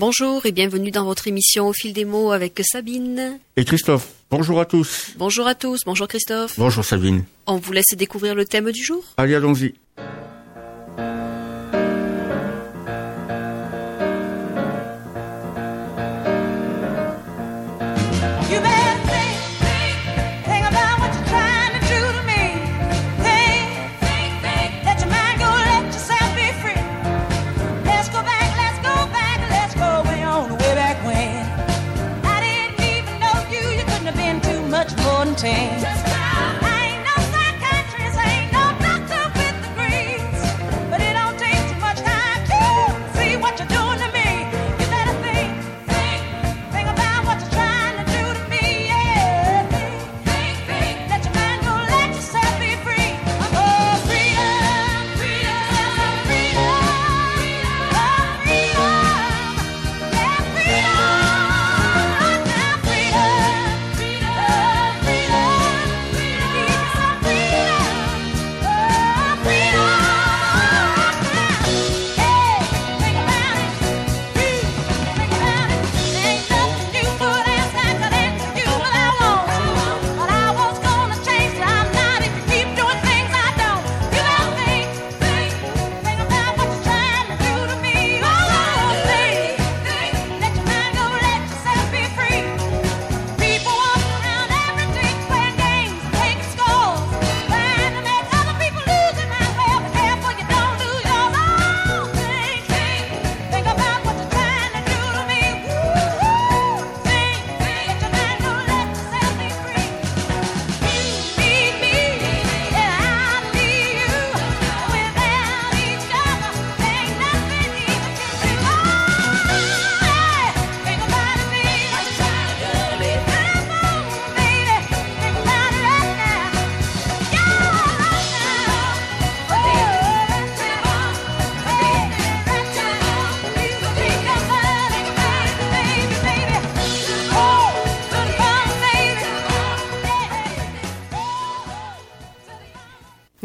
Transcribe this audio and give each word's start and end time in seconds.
Bonjour 0.00 0.46
et 0.46 0.52
bienvenue 0.52 0.90
dans 0.90 1.04
votre 1.04 1.28
émission 1.28 1.68
Au 1.68 1.74
fil 1.74 1.92
des 1.92 2.06
mots 2.06 2.32
avec 2.32 2.58
Sabine. 2.64 3.38
Et 3.58 3.66
Christophe. 3.66 4.08
Bonjour 4.30 4.58
à 4.58 4.64
tous. 4.64 5.10
Bonjour 5.18 5.46
à 5.46 5.54
tous, 5.54 5.80
bonjour 5.84 6.08
Christophe. 6.08 6.54
Bonjour 6.56 6.82
Sabine. 6.82 7.22
On 7.46 7.58
vous 7.58 7.72
laisse 7.72 7.94
découvrir 7.94 8.34
le 8.34 8.46
thème 8.46 8.72
du 8.72 8.82
jour 8.82 9.04
Allez, 9.18 9.34
allons-y. 9.34 9.74
19 35.42 35.89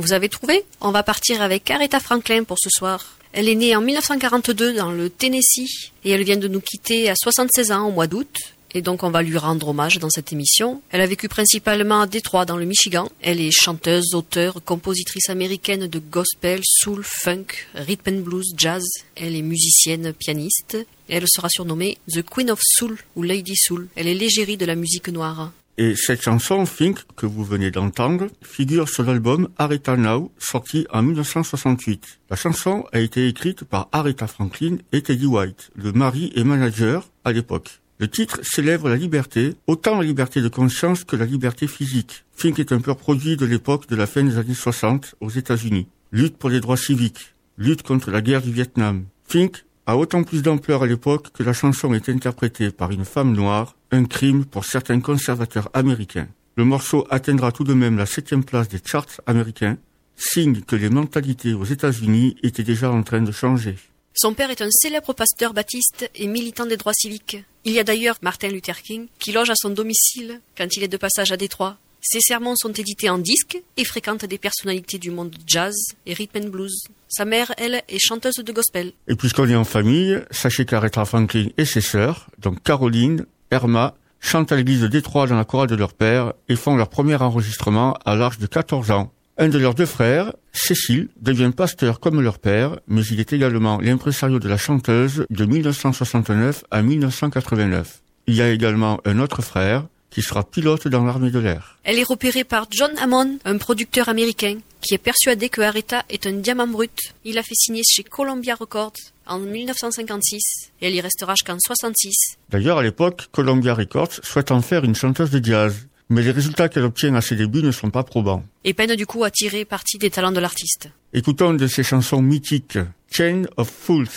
Vous 0.06 0.14
avez 0.14 0.30
trouvé 0.30 0.64
On 0.82 0.92
va 0.92 1.02
partir 1.02 1.42
avec 1.42 1.72
Aretha 1.72 2.00
Franklin 2.00 2.44
pour 2.44 2.60
ce 2.60 2.70
soir. 2.70 3.18
Elle 3.34 3.50
est 3.50 3.56
née 3.56 3.76
en 3.76 3.82
1942 3.82 4.76
dans 4.76 4.92
le 4.92 5.10
Tennessee 5.10 5.90
et 6.04 6.12
elle 6.12 6.24
vient 6.24 6.38
de 6.38 6.48
nous 6.48 6.62
quitter 6.62 7.10
à 7.10 7.16
76 7.16 7.72
ans 7.72 7.88
au 7.88 7.92
mois 7.92 8.06
d'août. 8.06 8.38
Et 8.76 8.84
donc 8.84 9.02
on 9.02 9.10
va 9.10 9.24
lui 9.24 9.40
rendre 9.40 9.70
hommage 9.70 9.98
dans 9.98 10.12
cette 10.12 10.32
émission. 10.32 10.84
Elle 10.92 11.02
a 11.02 11.08
vécu 11.08 11.28
principalement 11.28 12.02
à 12.02 12.06
Détroit 12.06 12.46
dans 12.46 12.56
le 12.56 12.66
Michigan. 12.66 13.10
Elle 13.20 13.42
est 13.42 13.50
chanteuse, 13.50 14.14
auteure, 14.14 14.64
compositrice 14.64 15.32
américaine 15.32 15.88
de 15.88 15.98
gospel, 15.98 16.60
soul, 16.64 17.02
funk, 17.04 17.66
rhythm 17.74 18.10
and 18.10 18.20
blues, 18.20 18.54
jazz. 18.56 18.84
Elle 19.16 19.36
est 19.36 19.42
musicienne, 19.42 20.14
pianiste. 20.14 20.78
Elle 21.10 21.26
sera 21.28 21.50
surnommée 21.50 21.98
The 22.14 22.22
Queen 22.22 22.52
of 22.52 22.60
Soul 22.62 23.00
ou 23.16 23.24
Lady 23.24 23.56
Soul. 23.56 23.88
Elle 23.96 24.08
est 24.08 24.14
l'égérie 24.14 24.58
de 24.58 24.68
la 24.68 24.76
musique 24.76 25.08
noire. 25.08 25.52
Et 25.78 25.96
cette 25.98 26.22
chanson, 26.22 26.64
Think, 26.64 27.00
que 27.18 27.26
vous 27.26 27.44
venez 27.44 27.70
d'entendre, 27.70 28.28
figure 28.42 28.88
sur 28.88 29.04
l'album 29.04 29.50
Aretha 29.58 29.98
Now, 29.98 30.32
sorti 30.38 30.88
en 30.90 31.02
1968. 31.02 32.22
La 32.30 32.38
chanson 32.38 32.86
a 32.94 33.00
été 33.00 33.28
écrite 33.28 33.66
par 33.66 33.90
Aretha 33.92 34.28
Franklin 34.28 34.78
et 34.94 35.02
Teddy 35.02 35.26
White, 35.26 35.72
le 35.76 35.92
mari 35.92 36.32
et 36.34 36.46
manager 36.46 37.10
à 37.26 37.34
l'époque. 37.34 37.82
Le 38.00 38.08
titre 38.08 38.40
célèbre 38.42 38.88
la 38.88 38.96
liberté, 38.96 39.56
autant 39.68 39.98
la 39.98 40.06
liberté 40.06 40.42
de 40.42 40.48
conscience 40.48 41.04
que 41.04 41.18
la 41.18 41.26
liberté 41.26 41.68
physique. 41.68 42.24
Think 42.38 42.60
est 42.60 42.72
un 42.72 42.80
pur 42.80 42.96
produit 42.96 43.36
de 43.36 43.46
l'époque 43.46 43.90
de 43.90 43.98
la 43.98 44.08
fin 44.08 44.24
des 44.24 44.38
années 44.38 44.54
60 44.54 45.16
aux 45.20 45.30
États-Unis. 45.30 45.88
Lutte 46.14 46.38
pour 46.38 46.50
les 46.50 46.62
droits 46.62 46.78
civiques, 46.78 47.36
lutte 47.58 47.84
contre 47.84 48.12
la 48.12 48.22
guerre 48.22 48.42
du 48.42 48.52
Vietnam. 48.52 49.06
Think 49.28 49.66
a 49.88 49.98
autant 49.98 50.24
plus 50.24 50.42
d'ampleur 50.42 50.84
à 50.84 50.88
l'époque 50.88 51.32
que 51.32 51.44
la 51.44 51.54
chanson 51.54 51.94
est 51.94 52.10
interprétée 52.10 52.72
par 52.72 52.92
une 52.92 53.06
femme 53.06 53.34
noire, 53.34 53.76
un 53.92 54.06
crime 54.06 54.46
pour 54.46 54.66
certains 54.66 55.00
conservateurs 55.00 55.70
américains. 55.74 56.28
Le 56.56 56.66
morceau 56.66 57.06
atteindra 57.10 57.52
tout 57.52 57.64
de 57.64 57.74
même 57.74 57.98
la 57.98 58.06
septième 58.06 58.44
place 58.44 58.68
des 58.68 58.80
charts 58.84 59.22
américains, 59.26 59.78
signe 60.16 60.62
que 60.62 60.76
les 60.76 60.90
mentalités 60.90 61.54
aux 61.54 61.66
États-Unis 61.66 62.38
étaient 62.44 62.64
déjà 62.64 62.92
en 62.92 63.04
train 63.04 63.22
de 63.22 63.32
changer. 63.32 63.76
Son 64.14 64.34
père 64.34 64.50
est 64.50 64.62
un 64.62 64.72
célèbre 64.72 65.14
pasteur 65.14 65.54
baptiste 65.54 66.10
et 66.16 66.28
militant 66.28 66.66
des 66.66 66.78
droits 66.78 66.94
civiques. 66.94 67.44
Il 67.66 67.74
y 67.74 67.80
a 67.80 67.84
d'ailleurs 67.84 68.18
Martin 68.22 68.48
Luther 68.48 68.82
King 68.82 69.08
qui 69.20 69.34
loge 69.34 69.50
à 69.50 69.56
son 69.56 69.70
domicile 69.70 70.40
quand 70.58 70.78
il 70.78 70.84
est 70.84 70.88
de 70.88 70.98
passage 70.98 71.34
à 71.34 71.38
Détroit. 71.38 71.78
Ses 72.08 72.22
sermons 72.22 72.54
sont 72.56 72.72
édités 72.72 73.10
en 73.10 73.18
disque 73.18 73.60
et 73.78 73.84
fréquentent 73.84 74.26
des 74.26 74.38
personnalités 74.38 75.00
du 75.00 75.10
monde 75.10 75.36
jazz 75.48 75.74
et 76.06 76.14
rhythm 76.14 76.38
and 76.38 76.50
blues. 76.50 76.84
Sa 77.08 77.26
mère, 77.26 77.52
elle, 77.58 77.82
est 77.90 77.98
chanteuse 77.98 78.36
de 78.36 78.54
gospel. 78.54 78.92
Et 79.08 79.16
puisqu'on 79.16 79.50
est 79.50 79.56
en 79.56 79.64
famille, 79.64 80.22
sachez 80.30 80.66
qu'Aretha 80.66 81.04
Franklin 81.06 81.48
et 81.58 81.66
ses 81.66 81.82
sœurs, 81.82 82.28
donc 82.38 82.62
Caroline, 82.62 83.26
Irma, 83.52 83.96
chantent 84.20 84.52
à 84.52 84.56
l'église 84.56 84.82
de 84.82 84.88
Détroit 84.88 85.26
dans 85.26 85.36
la 85.36 85.46
chorale 85.46 85.68
de 85.68 85.76
leur 85.76 85.94
père 85.94 86.34
et 86.48 86.56
font 86.56 86.76
leur 86.76 86.90
premier 86.90 87.16
enregistrement 87.16 87.98
à 88.06 88.16
l'âge 88.16 88.38
de 88.38 88.46
14 88.46 88.92
ans. 88.92 89.12
Un 89.40 89.50
de 89.50 89.58
leurs 89.58 89.74
deux 89.74 89.88
frères, 89.88 90.32
Cécile, 90.54 91.10
devient 91.20 91.52
pasteur 91.58 92.00
comme 92.00 92.22
leur 92.22 92.38
père, 92.38 92.78
mais 92.88 93.02
il 93.02 93.20
est 93.20 93.34
également 93.34 93.80
l'impresario 93.82 94.38
de 94.38 94.48
la 94.48 94.58
chanteuse 94.58 95.26
de 95.32 95.46
1969 95.46 96.66
à 96.70 96.84
1989. 96.84 98.04
Il 98.28 98.36
y 98.36 98.44
a 98.44 98.52
également 98.52 99.00
un 99.06 99.18
autre 99.18 99.42
frère, 99.42 99.88
qui 100.16 100.22
sera 100.22 100.46
pilote 100.46 100.88
dans 100.88 101.04
l'armée 101.04 101.30
de 101.30 101.40
l'air. 101.40 101.78
Elle 101.84 102.00
est 102.00 102.04
repérée 102.04 102.46
par 102.46 102.68
John 102.72 102.98
Hammond, 103.00 103.38
un 103.44 103.58
producteur 103.58 104.08
américain, 104.08 104.60
qui 104.80 104.94
est 104.94 104.98
persuadé 104.98 105.50
que 105.50 105.60
Aretha 105.60 106.06
est 106.10 106.26
un 106.26 106.32
diamant 106.32 106.68
brut. 106.68 106.98
Il 107.26 107.38
a 107.38 107.44
fait 107.44 107.54
signer 107.54 107.82
chez 107.86 108.06
Columbia 108.06 108.56
Records 108.56 108.94
en 109.28 109.40
1956 109.40 110.40
et 110.80 110.88
elle 110.88 110.96
y 110.96 111.02
restera 111.02 111.34
jusqu'en 111.34 111.58
66. 111.60 112.14
D'ailleurs, 112.50 112.78
à 112.78 112.84
l'époque, 112.84 113.28
Columbia 113.34 113.74
Records 113.74 114.14
souhaite 114.24 114.52
en 114.52 114.62
faire 114.62 114.86
une 114.86 114.96
chanteuse 114.96 115.32
de 115.32 115.44
jazz. 115.44 115.86
Mais 116.08 116.22
les 116.22 116.32
résultats 116.32 116.70
qu'elle 116.70 116.84
obtient 116.84 117.14
à 117.16 117.20
ses 117.20 117.36
débuts 117.36 117.64
ne 117.64 117.72
sont 117.72 117.90
pas 117.90 118.04
probants. 118.04 118.46
Et 118.64 118.74
peine 118.74 118.96
du 118.96 119.06
coup 119.06 119.26
à 119.26 119.32
tirer 119.32 119.66
parti 119.66 119.98
des 119.98 120.12
talents 120.12 120.32
de 120.32 120.40
l'artiste. 120.40 120.88
Écoutons 121.12 121.52
une 121.52 121.58
de 121.58 121.68
ses 121.68 121.84
chansons 121.84 122.22
mythiques, 122.22 122.78
Chain 123.12 123.44
of 123.58 123.70
Fools. 123.70 124.08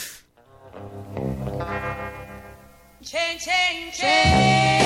Chain, 3.03 3.39
chain, 3.41 3.93
chain. 3.93 4.78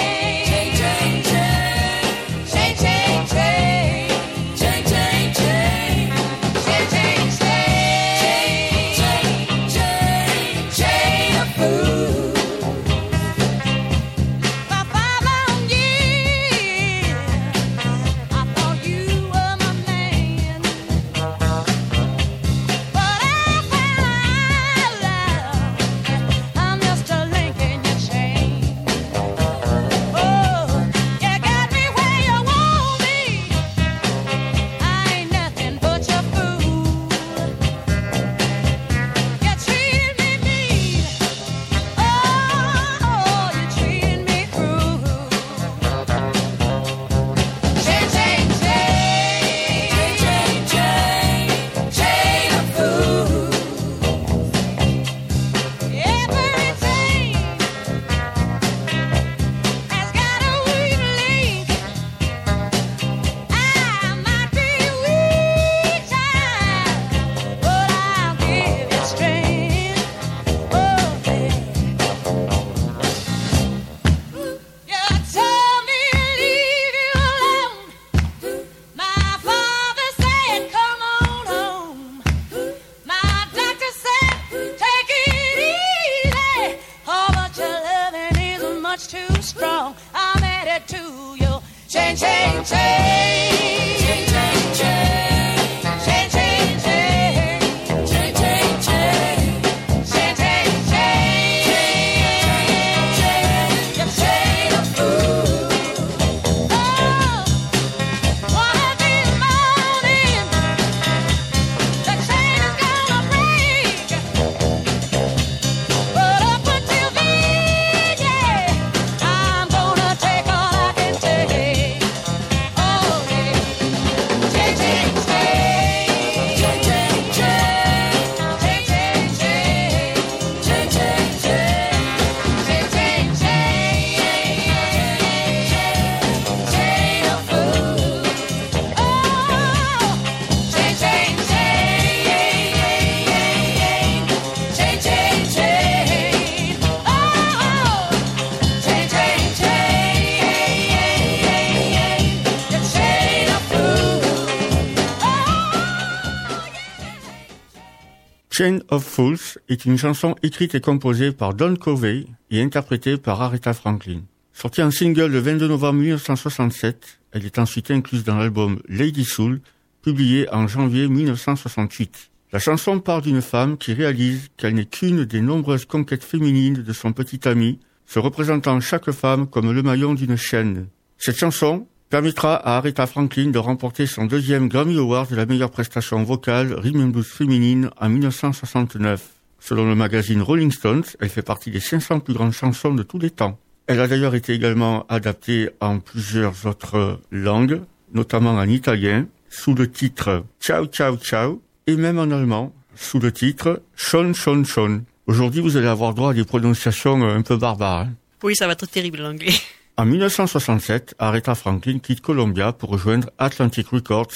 Chain 158.54 158.80
of 158.90 159.02
Fools 159.02 159.58
est 159.70 159.86
une 159.86 159.96
chanson 159.96 160.34
écrite 160.42 160.74
et 160.74 160.82
composée 160.82 161.32
par 161.32 161.54
Don 161.54 161.74
Covey 161.74 162.26
et 162.50 162.60
interprétée 162.60 163.16
par 163.16 163.40
Aretha 163.40 163.72
Franklin. 163.72 164.20
Sortie 164.52 164.82
en 164.82 164.90
single 164.90 165.32
le 165.32 165.38
22 165.38 165.68
novembre 165.68 166.00
1967, 166.00 167.20
elle 167.32 167.46
est 167.46 167.58
ensuite 167.58 167.90
incluse 167.90 168.24
dans 168.24 168.36
l'album 168.36 168.82
Lady 168.90 169.24
Soul, 169.24 169.62
publié 170.02 170.52
en 170.52 170.68
janvier 170.68 171.08
1968. 171.08 172.30
La 172.52 172.58
chanson 172.58 173.00
parle 173.00 173.22
d'une 173.22 173.40
femme 173.40 173.78
qui 173.78 173.94
réalise 173.94 174.50
qu'elle 174.58 174.74
n'est 174.74 174.84
qu'une 174.84 175.24
des 175.24 175.40
nombreuses 175.40 175.86
conquêtes 175.86 176.22
féminines 176.22 176.82
de 176.82 176.92
son 176.92 177.14
petit 177.14 177.48
ami, 177.48 177.80
se 178.04 178.18
représentant 178.18 178.80
chaque 178.80 179.12
femme 179.12 179.46
comme 179.46 179.72
le 179.72 179.82
maillon 179.82 180.12
d'une 180.12 180.36
chaîne. 180.36 180.88
Cette 181.16 181.38
chanson 181.38 181.86
permettra 182.12 182.56
à 182.56 182.76
Aretha 182.76 183.06
Franklin 183.06 183.52
de 183.52 183.58
remporter 183.58 184.04
son 184.04 184.26
deuxième 184.26 184.68
Grammy 184.68 184.98
Award 184.98 185.30
de 185.30 185.34
la 185.34 185.46
meilleure 185.46 185.70
prestation 185.70 186.22
vocale 186.24 186.74
rhythm 186.74 187.04
and 187.04 187.06
blues 187.06 187.26
féminine 187.26 187.88
en 187.98 188.10
1969. 188.10 189.30
Selon 189.58 189.88
le 189.88 189.94
magazine 189.94 190.42
Rolling 190.42 190.70
Stones, 190.70 191.04
elle 191.20 191.30
fait 191.30 191.40
partie 191.40 191.70
des 191.70 191.80
500 191.80 192.20
plus 192.20 192.34
grandes 192.34 192.52
chansons 192.52 192.92
de 192.92 193.02
tous 193.02 193.18
les 193.18 193.30
temps. 193.30 193.58
Elle 193.86 193.98
a 193.98 194.08
d'ailleurs 194.08 194.34
été 194.34 194.52
également 194.52 195.06
adaptée 195.08 195.70
en 195.80 196.00
plusieurs 196.00 196.66
autres 196.66 197.18
langues, 197.30 197.80
notamment 198.12 198.56
en 198.56 198.68
italien, 198.68 199.26
sous 199.48 199.74
le 199.74 199.90
titre 199.90 200.44
Ciao 200.60 200.84
Ciao 200.84 201.16
Ciao, 201.16 201.62
et 201.86 201.96
même 201.96 202.18
en 202.18 202.30
allemand, 202.30 202.74
sous 202.94 203.20
le 203.20 203.32
titre 203.32 203.80
Schon 203.96 204.34
Schon 204.34 204.66
Schon. 204.66 205.04
Aujourd'hui, 205.26 205.62
vous 205.62 205.78
allez 205.78 205.86
avoir 205.86 206.12
droit 206.12 206.32
à 206.32 206.34
des 206.34 206.44
prononciations 206.44 207.26
un 207.26 207.40
peu 207.40 207.56
barbares. 207.56 208.00
Hein. 208.00 208.12
Oui, 208.42 208.54
ça 208.54 208.66
va 208.66 208.74
être 208.74 208.84
terrible 208.84 209.22
l'anglais. 209.22 209.54
En 209.98 210.06
1967, 210.06 211.14
Aretha 211.18 211.54
Franklin 211.54 211.98
quitte 211.98 212.22
Columbia 212.22 212.72
pour 212.72 212.88
rejoindre 212.88 213.28
Atlantic 213.36 213.88
Records 213.88 214.32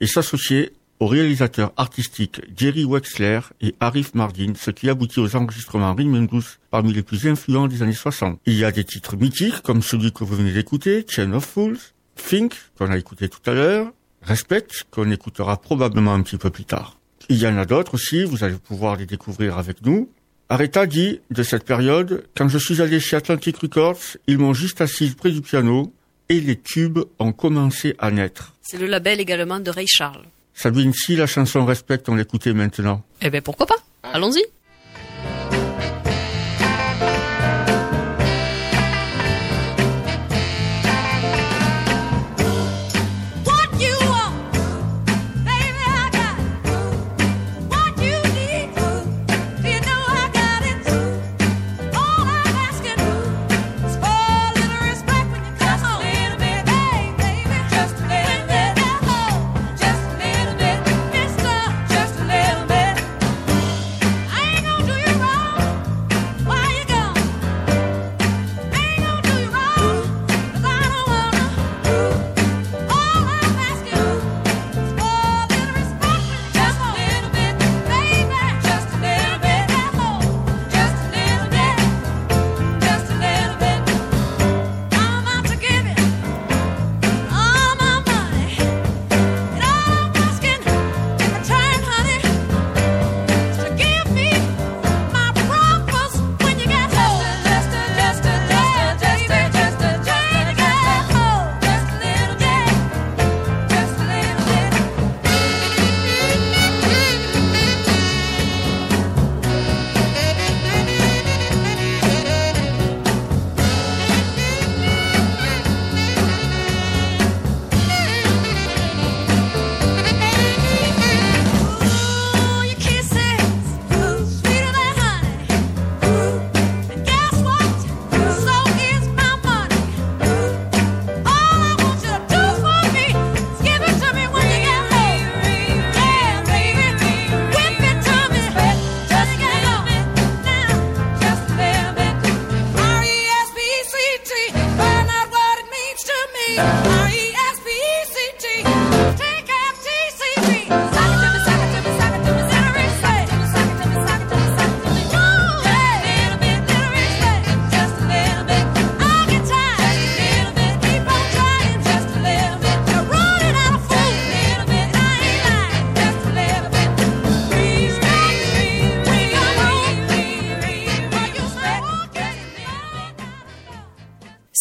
et 0.00 0.06
s'associer 0.06 0.72
aux 1.00 1.08
réalisateurs 1.08 1.72
artistiques 1.76 2.40
Jerry 2.56 2.84
Wexler 2.84 3.40
et 3.60 3.74
Arif 3.80 4.14
Mardin, 4.14 4.52
ce 4.54 4.70
qui 4.70 4.88
aboutit 4.88 5.18
aux 5.18 5.34
enregistrements 5.34 5.94
Rhythm 5.94 6.26
Blues 6.28 6.58
parmi 6.70 6.92
les 6.92 7.02
plus 7.02 7.26
influents 7.26 7.66
des 7.66 7.82
années 7.82 7.92
60. 7.92 8.38
Il 8.46 8.54
y 8.54 8.64
a 8.64 8.70
des 8.70 8.84
titres 8.84 9.16
mythiques 9.16 9.62
comme 9.62 9.82
celui 9.82 10.12
que 10.12 10.22
vous 10.22 10.36
venez 10.36 10.52
d'écouter, 10.52 11.04
Chain 11.08 11.32
of 11.32 11.44
Fools, 11.44 11.78
Think, 12.14 12.54
qu'on 12.78 12.92
a 12.92 12.96
écouté 12.96 13.28
tout 13.28 13.50
à 13.50 13.54
l'heure, 13.54 13.92
Respect, 14.22 14.68
qu'on 14.92 15.10
écoutera 15.10 15.60
probablement 15.60 16.14
un 16.14 16.22
petit 16.22 16.36
peu 16.36 16.50
plus 16.50 16.66
tard. 16.66 16.98
Il 17.28 17.38
y 17.38 17.48
en 17.48 17.56
a 17.56 17.64
d'autres 17.64 17.94
aussi, 17.94 18.22
vous 18.24 18.44
allez 18.44 18.56
pouvoir 18.56 18.96
les 18.96 19.06
découvrir 19.06 19.58
avec 19.58 19.84
nous. 19.84 20.08
Aretha 20.52 20.84
dit 20.84 21.20
de 21.30 21.44
cette 21.44 21.62
période, 21.64 22.24
quand 22.36 22.48
je 22.48 22.58
suis 22.58 22.82
allé 22.82 22.98
chez 22.98 23.14
Atlantic 23.14 23.58
Records, 23.58 24.00
ils 24.26 24.36
m'ont 24.36 24.52
juste 24.52 24.80
assise 24.80 25.14
près 25.14 25.30
du 25.30 25.42
piano 25.42 25.92
et 26.28 26.40
les 26.40 26.56
tubes 26.56 26.98
ont 27.20 27.30
commencé 27.30 27.94
à 28.00 28.10
naître. 28.10 28.52
C'est 28.60 28.76
le 28.76 28.86
label 28.86 29.20
également 29.20 29.60
de 29.60 29.70
Ray 29.70 29.86
Charles. 29.86 30.24
Sabine, 30.52 30.92
si 30.92 31.14
la 31.14 31.28
chanson 31.28 31.64
Respect, 31.64 32.02
on 32.08 32.16
l'écoutait 32.16 32.52
maintenant. 32.52 33.04
Eh 33.22 33.30
ben 33.30 33.40
pourquoi 33.40 33.66
pas? 33.66 33.76
Allons-y. 34.02 34.42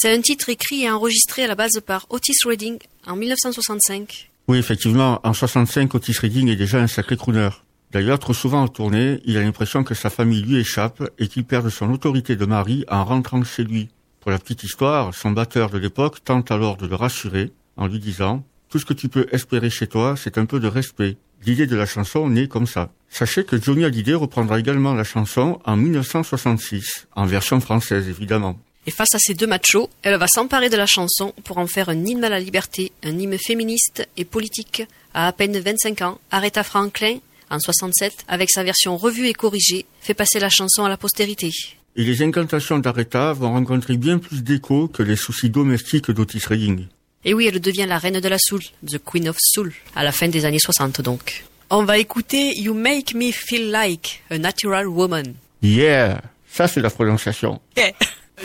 C'est 0.02 0.16
un 0.16 0.22
titre 0.22 0.48
écrit 0.48 0.84
et 0.84 0.90
enregistré 0.90 1.44
à 1.44 1.48
la 1.48 1.56
base 1.56 1.82
par 1.86 2.06
Otis 2.10 2.38
Redding 2.46 2.78
en 3.06 3.18
1965. 3.18 4.32
Oui, 4.48 4.58
effectivement, 4.58 5.20
en 5.26 5.34
65, 5.34 5.94
Otis 5.94 6.16
Redding 6.22 6.48
est 6.48 6.56
déjà 6.56 6.80
un 6.80 6.88
sacré 6.88 7.18
crooner. 7.18 7.50
D'ailleurs, 7.92 8.18
trop 8.18 8.34
souvent 8.34 8.62
en 8.62 8.70
tournée, 8.70 9.20
il 9.26 9.36
a 9.36 9.42
l'impression 9.42 9.84
que 9.84 9.94
sa 9.94 10.10
famille 10.10 10.42
lui 10.42 10.56
échappe 10.56 11.04
et 11.20 11.28
qu'il 11.28 11.44
perd 11.44 11.68
son 11.68 11.92
autorité 11.92 12.38
de 12.38 12.46
mari 12.46 12.86
en 12.88 13.04
rentrant 13.04 13.44
chez 13.44 13.66
lui. 13.66 13.90
Pour 14.22 14.32
la 14.32 14.40
petite 14.40 14.64
histoire, 14.64 15.14
son 15.14 15.32
batteur 15.32 15.70
de 15.70 15.78
l'époque 15.78 16.24
tente 16.24 16.50
alors 16.50 16.78
de 16.78 16.88
le 16.88 16.96
rassurer 16.96 17.52
en 17.76 17.88
lui 17.88 18.00
disant 18.00 18.46
tout 18.70 18.80
ce 18.80 18.86
que 18.86 18.94
tu 18.94 19.10
peux 19.10 19.28
espérer 19.34 19.70
chez 19.70 19.88
toi, 19.88 20.16
c'est 20.16 20.38
un 20.38 20.46
peu 20.46 20.62
de 20.62 20.68
respect. 20.70 21.18
L'idée 21.46 21.68
de 21.68 21.76
la 21.76 21.86
chanson 21.86 22.30
naît 22.30 22.48
comme 22.48 22.68
ça. 22.68 22.94
Sachez 23.10 23.44
que 23.44 23.62
Johnny 23.62 23.84
Hallyday 23.84 24.14
reprendra 24.14 24.62
également 24.62 24.94
la 24.94 25.04
chanson 25.04 25.60
en 25.66 25.76
1966, 25.76 27.08
en 27.18 27.26
version 27.26 27.60
française 27.60 28.08
évidemment. 28.08 28.58
Et 28.90 28.92
face 28.92 29.14
à 29.14 29.20
ces 29.20 29.36
deux 29.36 29.46
machos, 29.46 29.88
elle 30.02 30.18
va 30.18 30.26
s'emparer 30.28 30.68
de 30.72 30.76
la 30.76 30.88
chanson 30.88 31.32
pour 31.44 31.60
en 31.60 31.68
faire 31.68 31.90
un 31.90 32.06
hymne 32.08 32.24
à 32.24 32.30
la 32.30 32.40
liberté, 32.40 32.92
un 33.04 33.20
hymne 33.20 33.38
féministe 33.38 34.10
et 34.18 34.26
politique. 34.26 34.82
À 35.14 35.28
à 35.28 35.32
peine 35.32 35.60
25 35.60 36.02
ans, 36.02 36.20
Aretha 36.32 36.64
Franklin, 36.64 37.20
en 37.52 37.60
67, 37.60 38.26
avec 38.28 38.50
sa 38.50 38.64
version 38.64 38.98
revue 38.98 39.28
et 39.28 39.34
corrigée, 39.34 39.86
fait 40.02 40.16
passer 40.16 40.40
la 40.40 40.50
chanson 40.50 40.86
à 40.86 40.90
la 40.90 40.98
postérité. 40.98 41.52
Et 41.98 42.04
les 42.04 42.24
incantations 42.24 42.80
d'Aretha 42.80 43.34
vont 43.34 43.54
rencontrer 43.54 43.96
bien 43.96 44.18
plus 44.18 44.42
d'écho 44.42 44.88
que 44.88 45.04
les 45.04 45.16
soucis 45.16 45.52
domestiques 45.52 46.10
d'Otis 46.10 46.48
Redding. 46.48 46.88
Et 47.26 47.36
oui, 47.36 47.46
elle 47.46 47.60
devient 47.60 47.86
la 47.88 48.00
reine 48.00 48.20
de 48.20 48.28
la 48.28 48.40
soul, 48.40 48.62
the 48.84 48.98
queen 48.98 49.30
of 49.30 49.38
soul, 49.40 49.72
à 49.96 50.04
la 50.04 50.12
fin 50.12 50.30
des 50.30 50.46
années 50.46 50.58
60 50.58 51.02
donc. 51.02 51.46
On 51.70 51.84
va 51.84 52.00
écouter 52.00 52.58
You 52.58 52.74
Make 52.74 53.14
Me 53.14 53.32
Feel 53.32 53.70
Like 53.70 54.24
a 54.32 54.40
Natural 54.40 54.88
Woman. 54.88 55.36
Yeah, 55.62 56.24
ça 56.52 56.68
c'est 56.68 56.82
la 56.82 56.90
prononciation. 56.90 57.62
Un 57.78 57.92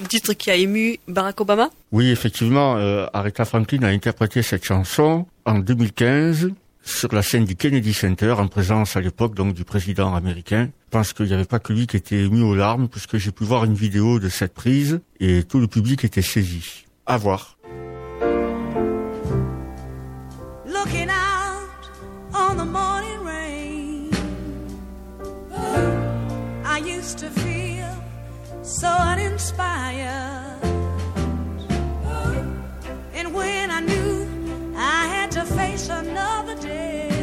titre 0.03 0.33
qui 0.35 0.51
a 0.51 0.57
ému 0.57 0.99
Barack 1.09 1.41
Obama? 1.41 1.71
Oui, 1.93 2.11
effectivement, 2.11 2.77
euh, 2.77 3.07
Aretha 3.13 3.45
Franklin 3.45 3.83
a 3.83 3.89
interprété 3.89 4.43
cette 4.43 4.65
chanson 4.65 5.27
en 5.45 5.59
2015. 5.59 6.51
sur 6.87 7.15
la 7.15 7.23
scène 7.23 7.47
du 7.47 7.57
Kennedy 7.57 7.95
Center 7.95 8.33
en 8.33 8.47
présence 8.47 8.95
à 8.97 9.01
l'époque 9.01 9.35
donc 9.35 9.55
du 9.55 9.65
président 9.65 10.15
américain. 10.15 10.69
Je 10.87 10.91
pense 10.91 11.13
qu'il 11.15 11.27
n'y 11.27 11.33
avait 11.33 11.47
pas 11.47 11.59
que 11.59 11.73
lui 11.73 11.87
qui 11.87 11.97
était 11.97 12.19
ému 12.25 12.43
aux 12.43 12.55
larmes 12.55 12.89
puisque 12.89 13.17
j'ai 13.17 13.33
pu 13.33 13.45
voir 13.45 13.65
une 13.65 13.75
vidéo 13.75 14.21
de 14.21 14.29
cette 14.29 14.53
prise 14.53 15.01
et 15.19 15.45
tout 15.45 15.61
le 15.61 15.67
public 15.67 16.05
était 16.05 16.21
saisi. 16.21 16.85
À 17.07 17.17
voir. 17.17 17.57
Looking 20.67 21.09
out 21.09 21.89
on 22.35 22.55
the 22.57 22.67
morning 22.67 23.25
rain. 23.25 24.11
I 26.67 26.79
used 26.81 27.19
to 27.21 27.31
feel 27.31 27.44
so 28.65 28.89
uninspired. 28.89 30.59
And 33.13 33.33
when 33.35 33.71
I 33.71 33.81
knew 33.81 34.75
I 34.77 35.07
had 35.07 35.31
to 35.33 35.45
face 35.45 35.89
another 35.91 36.57
day, 36.57 37.14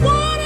one. 0.00 0.37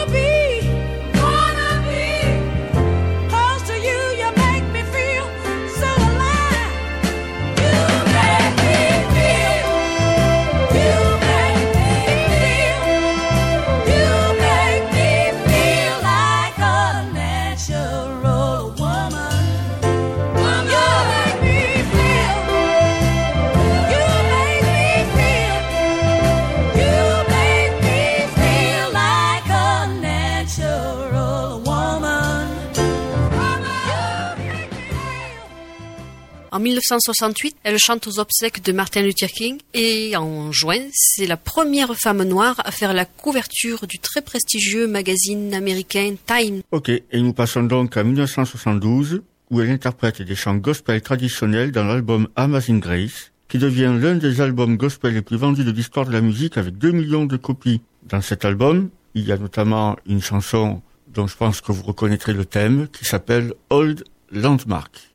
1968, 36.63 37.57
elle 37.65 37.79
chante 37.79 38.07
aux 38.07 38.21
obsèques 38.21 38.63
de 38.63 38.73
Martin 38.73 39.03
Luther 39.03 39.29
King 39.29 39.59
et 39.75 40.17
en 40.17 40.53
juin, 40.53 40.79
c'est 40.93 41.27
la 41.27 41.37
première 41.37 41.95
femme 41.97 42.23
noire 42.23 42.55
à 42.65 42.71
faire 42.71 42.95
la 42.95 43.05
couverture 43.05 43.87
du 43.87 43.99
très 43.99 44.23
prestigieux 44.23 44.87
magazine 44.87 45.53
américain 45.55 46.15
Time. 46.27 46.63
Ok, 46.71 46.89
et 46.89 47.03
nous 47.21 47.33
passons 47.33 47.65
donc 47.65 47.97
à 47.97 48.05
1972 48.05 49.23
où 49.51 49.61
elle 49.61 49.71
interprète 49.71 50.23
des 50.23 50.35
chants 50.37 50.55
gospel 50.55 51.03
traditionnels 51.03 51.73
dans 51.73 51.85
l'album 51.85 52.29
Amazing 52.37 52.81
Grace 52.81 53.33
qui 53.49 53.59
devient 53.59 53.95
l'un 54.01 54.15
des 54.15 54.41
albums 54.41 54.77
gospel 54.77 55.15
les 55.15 55.21
plus 55.21 55.37
vendus 55.37 55.65
de 55.65 55.73
l'histoire 55.73 56.07
de 56.07 56.13
la 56.13 56.23
musique 56.23 56.57
avec 56.57 56.79
2 56.79 56.93
millions 56.93 57.27
de 57.27 57.37
copies. 57.37 57.83
Dans 58.05 58.23
cet 58.23 58.45
album, 58.45 58.89
il 59.15 59.27
y 59.27 59.33
a 59.33 59.37
notamment 59.37 59.97
une 60.07 60.23
chanson 60.23 60.81
dont 61.09 61.27
je 61.27 61.37
pense 61.37 61.61
que 61.61 61.73
vous 61.73 61.83
reconnaîtrez 61.83 62.33
le 62.33 62.45
thème 62.45 62.89
qui 62.89 63.05
s'appelle 63.05 63.53
Old 63.69 64.05
Landmark. 64.31 65.12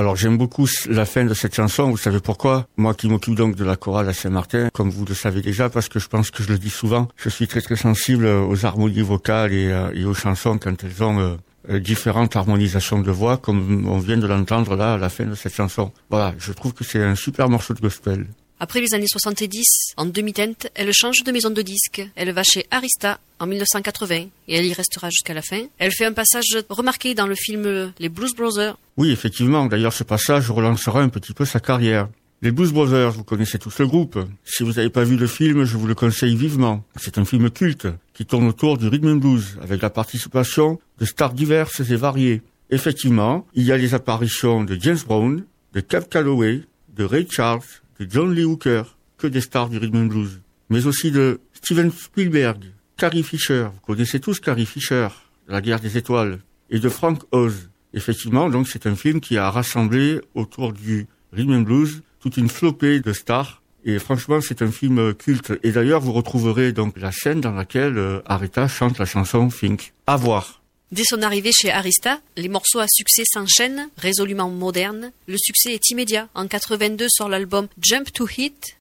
Alors 0.00 0.16
j'aime 0.16 0.38
beaucoup 0.38 0.66
la 0.88 1.04
fin 1.04 1.26
de 1.26 1.34
cette 1.34 1.54
chanson, 1.54 1.90
vous 1.90 1.98
savez 1.98 2.20
pourquoi? 2.20 2.66
Moi 2.78 2.94
qui 2.94 3.06
m'occupe 3.06 3.34
donc 3.34 3.54
de 3.54 3.64
la 3.66 3.76
chorale 3.76 4.08
à 4.08 4.14
Saint-Martin, 4.14 4.70
comme 4.72 4.88
vous 4.88 5.04
le 5.04 5.12
savez 5.12 5.42
déjà, 5.42 5.68
parce 5.68 5.90
que 5.90 5.98
je 5.98 6.08
pense 6.08 6.30
que 6.30 6.42
je 6.42 6.48
le 6.48 6.56
dis 6.56 6.70
souvent, 6.70 7.08
je 7.16 7.28
suis 7.28 7.46
très 7.46 7.60
très 7.60 7.76
sensible 7.76 8.24
aux 8.24 8.64
harmonies 8.64 9.02
vocales 9.02 9.52
et, 9.52 9.70
euh, 9.70 9.92
et 9.92 10.06
aux 10.06 10.14
chansons 10.14 10.56
quand 10.56 10.82
elles 10.82 11.02
ont 11.02 11.20
euh, 11.20 11.36
euh, 11.68 11.80
différentes 11.80 12.34
harmonisations 12.34 13.00
de 13.00 13.10
voix, 13.10 13.36
comme 13.36 13.86
on 13.86 13.98
vient 13.98 14.16
de 14.16 14.26
l'entendre 14.26 14.74
là 14.74 14.94
à 14.94 14.96
la 14.96 15.10
fin 15.10 15.26
de 15.26 15.34
cette 15.34 15.54
chanson. 15.54 15.92
Voilà, 16.08 16.32
je 16.38 16.52
trouve 16.54 16.72
que 16.72 16.82
c'est 16.82 17.04
un 17.04 17.14
super 17.14 17.50
morceau 17.50 17.74
de 17.74 17.80
gospel. 17.80 18.26
Après 18.62 18.82
les 18.82 18.92
années 18.92 19.06
70, 19.08 19.94
en 19.96 20.04
demi-teinte, 20.04 20.68
elle 20.74 20.92
change 20.92 21.24
de 21.24 21.32
maison 21.32 21.48
de 21.48 21.62
disque. 21.62 22.06
Elle 22.14 22.30
va 22.32 22.42
chez 22.42 22.66
Arista 22.70 23.18
en 23.38 23.46
1980 23.46 24.14
et 24.16 24.30
elle 24.48 24.66
y 24.66 24.74
restera 24.74 25.08
jusqu'à 25.08 25.32
la 25.32 25.40
fin. 25.40 25.62
Elle 25.78 25.92
fait 25.92 26.04
un 26.04 26.12
passage 26.12 26.58
remarqué 26.68 27.14
dans 27.14 27.26
le 27.26 27.34
film 27.34 27.94
Les 27.98 28.10
Blues 28.10 28.34
Brothers. 28.34 28.76
Oui, 28.98 29.12
effectivement, 29.12 29.64
d'ailleurs 29.64 29.94
ce 29.94 30.04
passage 30.04 30.50
relancera 30.50 31.00
un 31.00 31.08
petit 31.08 31.32
peu 31.32 31.46
sa 31.46 31.58
carrière. 31.58 32.10
Les 32.42 32.50
Blues 32.50 32.70
Brothers, 32.70 33.12
vous 33.12 33.24
connaissez 33.24 33.58
tous 33.58 33.78
le 33.78 33.86
groupe. 33.86 34.18
Si 34.44 34.62
vous 34.62 34.74
n'avez 34.74 34.90
pas 34.90 35.04
vu 35.04 35.16
le 35.16 35.26
film, 35.26 35.64
je 35.64 35.78
vous 35.78 35.86
le 35.86 35.94
conseille 35.94 36.36
vivement. 36.36 36.84
C'est 36.96 37.16
un 37.16 37.24
film 37.24 37.48
culte 37.48 37.88
qui 38.12 38.26
tourne 38.26 38.46
autour 38.46 38.76
du 38.76 38.88
rhythm 38.88 39.08
and 39.08 39.16
blues 39.16 39.56
avec 39.62 39.80
la 39.80 39.88
participation 39.88 40.78
de 40.98 41.06
stars 41.06 41.32
diverses 41.32 41.80
et 41.80 41.96
variées. 41.96 42.42
Effectivement, 42.68 43.46
il 43.54 43.64
y 43.64 43.72
a 43.72 43.78
les 43.78 43.94
apparitions 43.94 44.64
de 44.64 44.76
James 44.78 45.00
Brown, 45.06 45.46
de 45.72 45.80
Cab 45.80 46.08
Calloway, 46.10 46.60
de 46.94 47.04
Ray 47.04 47.26
Charles, 47.30 47.62
de 48.00 48.06
John 48.08 48.34
Lee 48.34 48.44
Hooker, 48.44 48.96
que 49.18 49.26
des 49.26 49.42
stars 49.42 49.68
du 49.68 49.76
rhythm 49.78 49.98
and 49.98 50.06
blues, 50.06 50.40
mais 50.70 50.86
aussi 50.86 51.10
de 51.10 51.38
Steven 51.52 51.92
Spielberg, 51.92 52.64
Carrie 52.96 53.22
Fisher, 53.22 53.68
vous 53.72 53.80
connaissez 53.80 54.20
tous 54.20 54.40
Carrie 54.40 54.66
Fisher, 54.66 55.08
la 55.46 55.60
guerre 55.60 55.80
des 55.80 55.98
étoiles, 55.98 56.38
et 56.70 56.80
de 56.80 56.88
Frank 56.88 57.22
Oz. 57.30 57.68
Effectivement, 57.92 58.48
donc 58.48 58.68
c'est 58.68 58.86
un 58.86 58.94
film 58.94 59.20
qui 59.20 59.36
a 59.36 59.50
rassemblé 59.50 60.20
autour 60.34 60.72
du 60.72 61.06
rhythm 61.32 61.52
and 61.52 61.60
blues 61.60 62.02
toute 62.20 62.38
une 62.38 62.48
flopée 62.48 63.00
de 63.00 63.12
stars. 63.12 63.62
Et 63.84 63.98
franchement, 63.98 64.40
c'est 64.40 64.62
un 64.62 64.70
film 64.70 65.14
culte. 65.14 65.52
Et 65.62 65.72
d'ailleurs, 65.72 66.00
vous 66.00 66.12
retrouverez 66.12 66.72
donc 66.72 66.98
la 66.98 67.12
scène 67.12 67.40
dans 67.40 67.52
laquelle 67.52 67.96
euh, 67.96 68.20
Aretha 68.26 68.68
chante 68.68 68.98
la 68.98 69.06
chanson 69.06 69.48
Think. 69.48 69.94
À 70.06 70.16
voir. 70.16 70.59
Dès 70.92 71.04
son 71.04 71.22
arrivée 71.22 71.52
chez 71.52 71.70
Arista, 71.70 72.20
les 72.36 72.48
morceaux 72.48 72.80
à 72.80 72.86
succès 72.88 73.22
s'enchaînent, 73.24 73.88
résolument 73.96 74.50
modernes. 74.50 75.12
Le 75.28 75.36
succès 75.38 75.72
est 75.72 75.90
immédiat. 75.90 76.28
En 76.34 76.48
82 76.48 77.06
sort 77.08 77.28
l'album 77.28 77.68
Jump 77.80 78.12
to 78.12 78.26
Hit. 78.28 78.76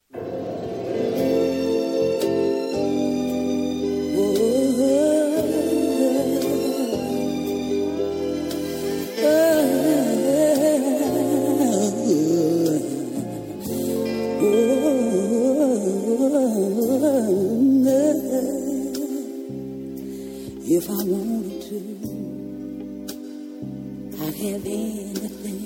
Have 24.39 24.65
anything 24.65 25.61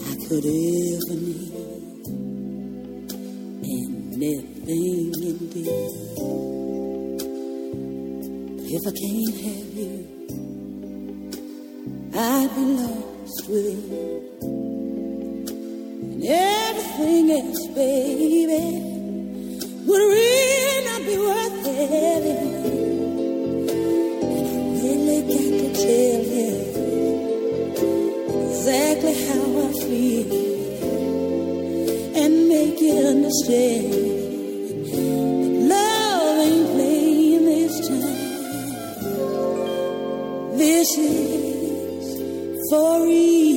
I 0.00 0.14
could 0.26 0.44
ever 0.44 1.16
need. 1.20 1.54
Anything 3.62 5.12
indeed. 5.22 5.68
If 8.72 8.82
I 8.86 8.92
can't 9.00 9.38
have 9.46 9.72
you, 9.78 9.94
I'd 12.12 12.50
be 12.56 12.64
lost 12.80 13.48
within. 13.48 13.80
And 16.02 16.24
everything 16.24 17.30
else, 17.30 17.62
baby 17.68 18.64
would 19.86 19.98
really 19.98 20.84
not 20.86 21.02
be 21.06 21.16
worth 21.18 21.66
having. 21.66 22.79
Tell 25.82 26.20
you 26.34 26.50
exactly 28.46 29.14
how 29.26 29.46
I 29.66 29.68
feel 29.84 30.30
and 32.22 32.32
make 32.48 32.78
you 32.80 32.96
understand. 33.14 33.88
Love 35.68 36.38
ain't 36.46 36.66
playing 36.74 37.44
this 37.46 37.74
time. 37.88 38.18
This 40.58 40.88
is 40.98 42.06
for 42.70 43.04
real. 43.06 43.49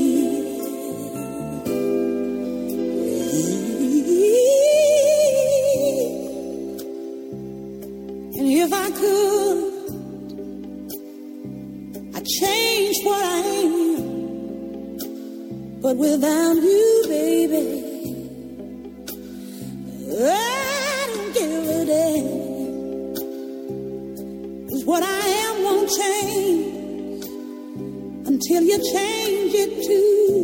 Without 15.96 16.56
you, 16.56 17.04
baby, 17.08 17.66
I 20.12 21.08
don't 21.14 21.34
give 21.34 21.70
a 21.70 21.86
damn. 21.86 22.28
'Cause 24.68 24.84
what 24.86 25.04
I 25.04 25.24
am 25.46 25.64
won't 25.64 25.90
change 26.02 27.26
until 28.26 28.64
you 28.64 28.78
change 28.96 29.54
it 29.54 29.72
too. 29.88 30.36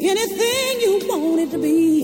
Anything 0.00 0.80
you 0.80 0.92
want 1.06 1.40
it 1.40 1.50
to 1.50 1.58
be. 1.58 1.99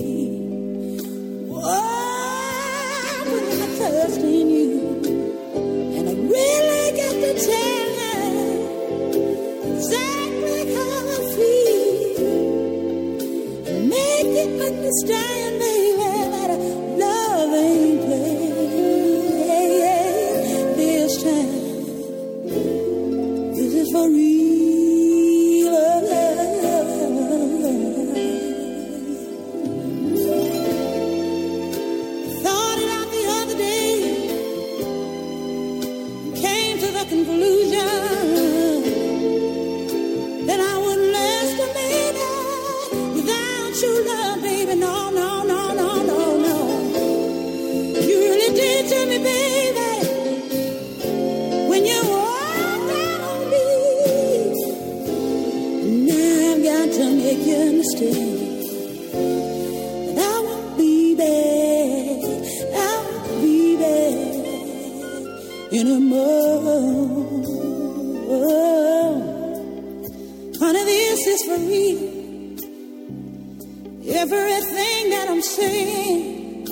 Everything 74.09 75.09
that 75.09 75.27
I'm 75.29 75.41
saying, 75.41 76.65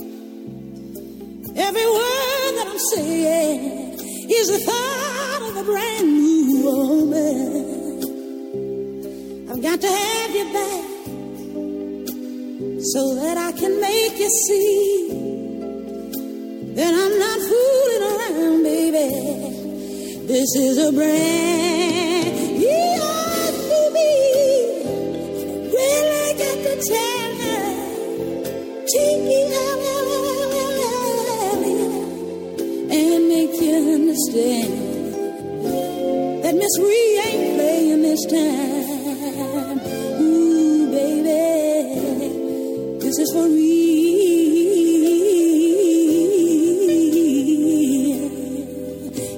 every 1.58 1.86
word 1.86 2.56
that 2.56 2.68
I'm 2.72 2.80
saying 2.96 4.00
is 4.30 4.48
the 4.48 4.60
thought 4.60 5.42
of 5.50 5.58
a 5.58 5.64
brand 5.64 6.08
new 6.08 6.64
woman. 6.64 7.66
I've 9.52 9.62
got 9.62 9.82
to 9.82 9.88
have 9.88 10.32
you 10.32 10.54
back 10.54 10.86
so 12.86 13.16
that 13.16 13.38
I 13.38 13.52
can 13.52 13.82
make 13.82 14.18
you 14.18 14.30
see 14.48 15.10
that 16.74 16.94
I'm 16.94 17.20
not 17.20 17.40
fooling 17.50 18.04
around, 18.12 18.64
baby. 18.64 19.10
This 20.26 20.56
is 20.56 20.78
a 20.78 20.92
brand 20.94 22.60
new 22.60 23.92
me. 23.92 24.12
Really 25.74 26.34
got 26.38 26.58
the 26.64 26.76
chance? 26.90 27.25
understand 34.16 34.72
that 36.44 36.56
Miss 36.56 36.80
Ree 36.80 37.20
ain't 37.26 37.56
playing 37.58 38.02
this 38.02 38.26
time. 38.26 39.80
Ooh, 40.22 40.90
baby, 40.90 42.30
this 43.00 43.20
is 43.20 43.32
for 43.34 43.44
real. 43.44 44.06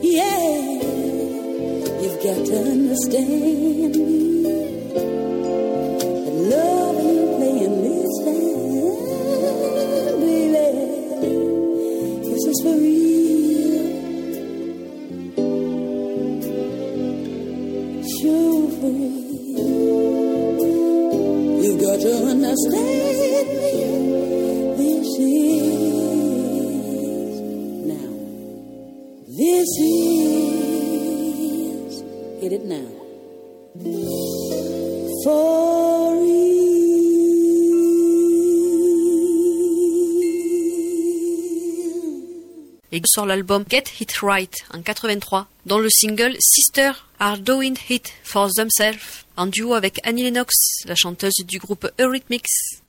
Yeah, 0.04 0.42
you've 2.02 2.20
got 2.24 2.46
to 2.46 2.58
understand 2.72 4.17
l'album 43.26 43.66
Get 43.70 43.86
It 44.00 44.14
Right 44.22 44.54
en 44.74 44.82
83, 44.82 45.48
dont 45.66 45.80
le 45.80 45.90
single 45.90 46.36
Sister 46.40 46.92
Are 47.20 47.38
Doing 47.38 47.76
It 47.90 48.14
For 48.24 48.50
Themselves 48.54 49.26
en 49.36 49.48
duo 49.48 49.74
avec 49.74 50.00
Annie 50.04 50.24
Lennox, 50.24 50.54
la 50.86 50.96
chanteuse 50.96 51.46
du 51.46 51.60
groupe 51.60 51.88
Eurythmics. 52.00 52.82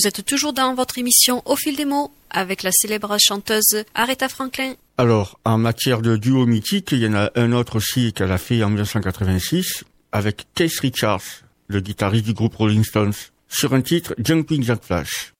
Vous 0.00 0.06
êtes 0.06 0.24
toujours 0.24 0.54
dans 0.54 0.74
votre 0.74 0.96
émission 0.96 1.42
Au 1.44 1.56
fil 1.56 1.76
des 1.76 1.84
mots 1.84 2.10
avec 2.30 2.62
la 2.62 2.70
célèbre 2.72 3.18
chanteuse 3.20 3.84
Aretha 3.94 4.30
Franklin. 4.30 4.72
Alors, 4.96 5.38
en 5.44 5.58
matière 5.58 6.00
de 6.00 6.16
duo 6.16 6.46
mythique, 6.46 6.92
il 6.92 7.00
y 7.00 7.06
en 7.06 7.12
a 7.12 7.30
un 7.34 7.52
autre 7.52 7.76
aussi 7.76 8.14
qu'elle 8.14 8.32
a 8.32 8.38
fait 8.38 8.64
en 8.64 8.68
1986 8.70 9.84
avec 10.10 10.46
Keith 10.54 10.80
Richards, 10.80 11.42
le 11.66 11.80
guitariste 11.80 12.24
du 12.24 12.32
groupe 12.32 12.54
Rolling 12.54 12.82
Stones, 12.82 13.12
sur 13.46 13.74
un 13.74 13.82
titre 13.82 14.14
Jumping 14.16 14.62
Jack 14.62 14.82
Flash. 14.82 15.34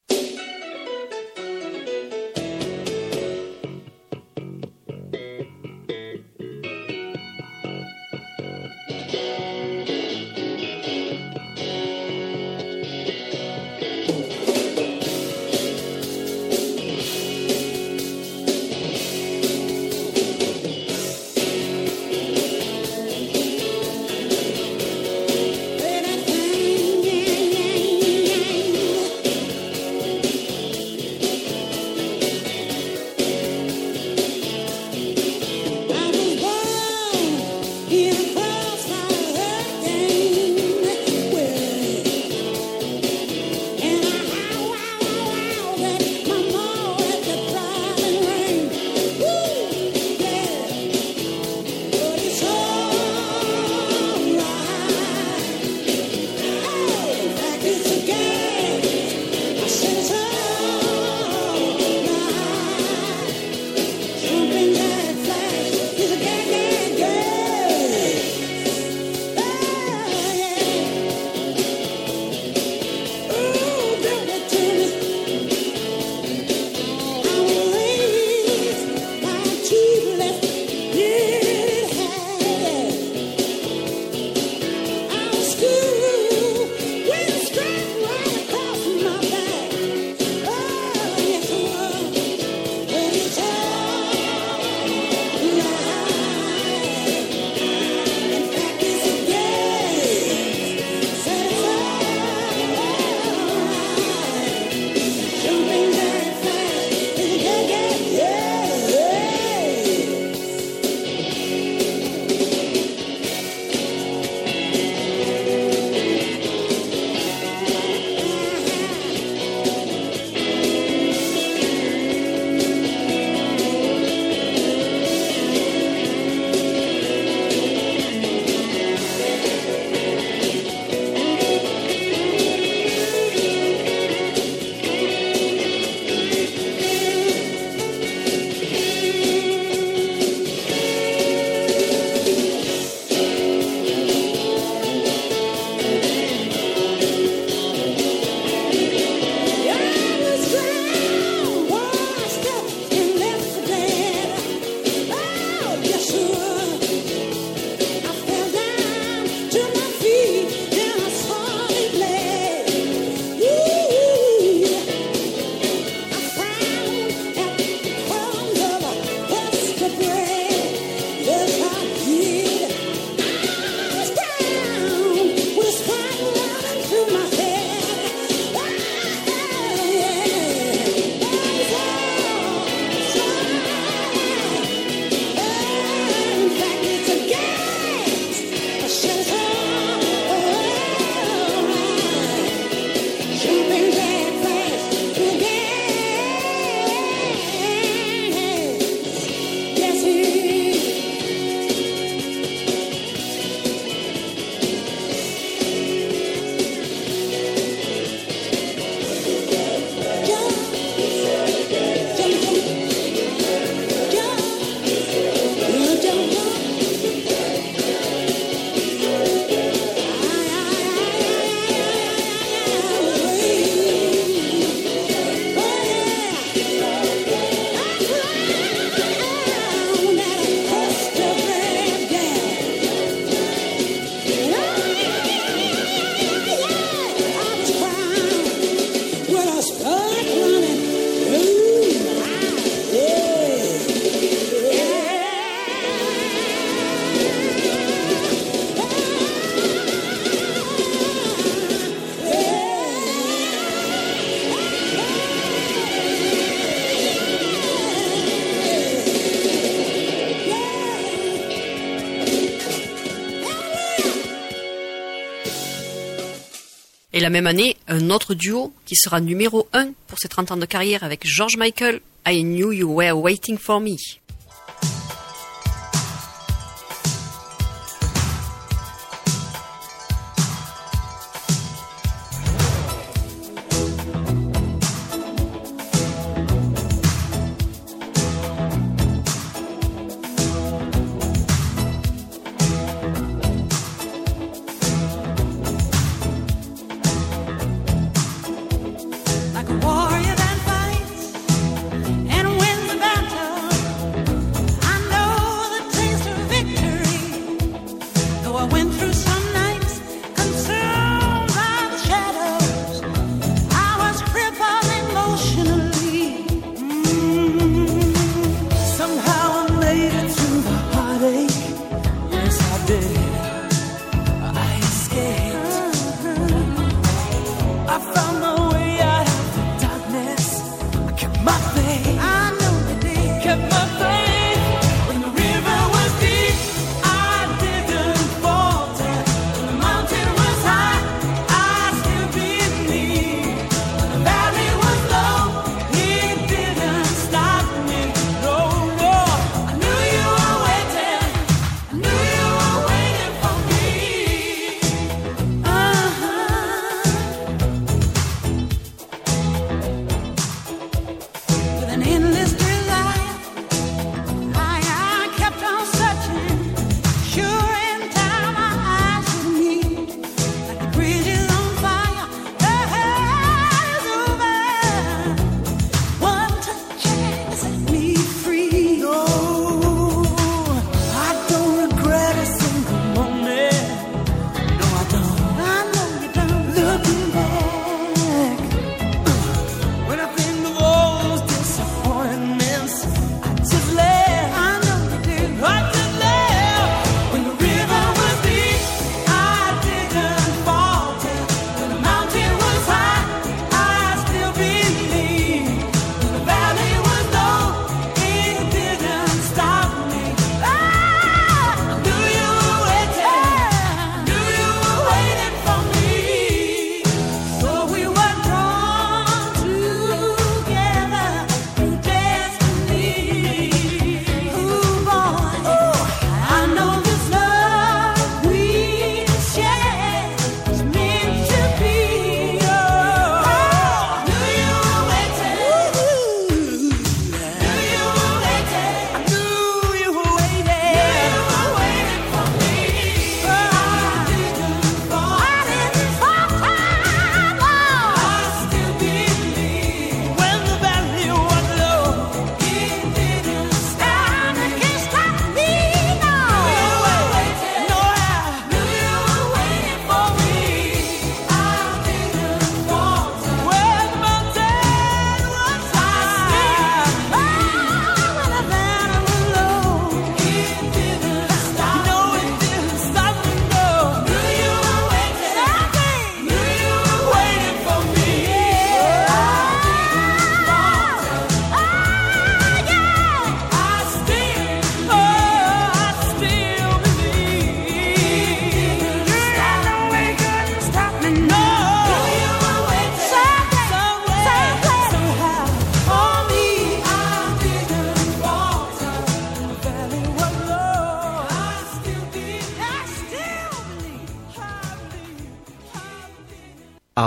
Et 267.21 267.23
la 267.23 267.29
même 267.29 267.47
année, 267.47 267.77
un 267.87 268.09
autre 268.09 268.33
duo 268.33 268.73
qui 268.87 268.97
sera 268.97 269.21
numéro 269.21 269.69
1 269.75 269.91
pour 270.07 270.19
ses 270.19 270.29
30 270.29 270.53
ans 270.53 270.57
de 270.57 270.65
carrière 270.65 271.05
avec 271.05 271.21
George 271.27 271.59
Michael, 271.59 272.01
I 272.27 272.43
Knew 272.43 272.73
You 272.73 272.91
Were 272.91 273.13
Waiting 273.13 273.59
for 273.59 273.79
Me. 273.79 273.97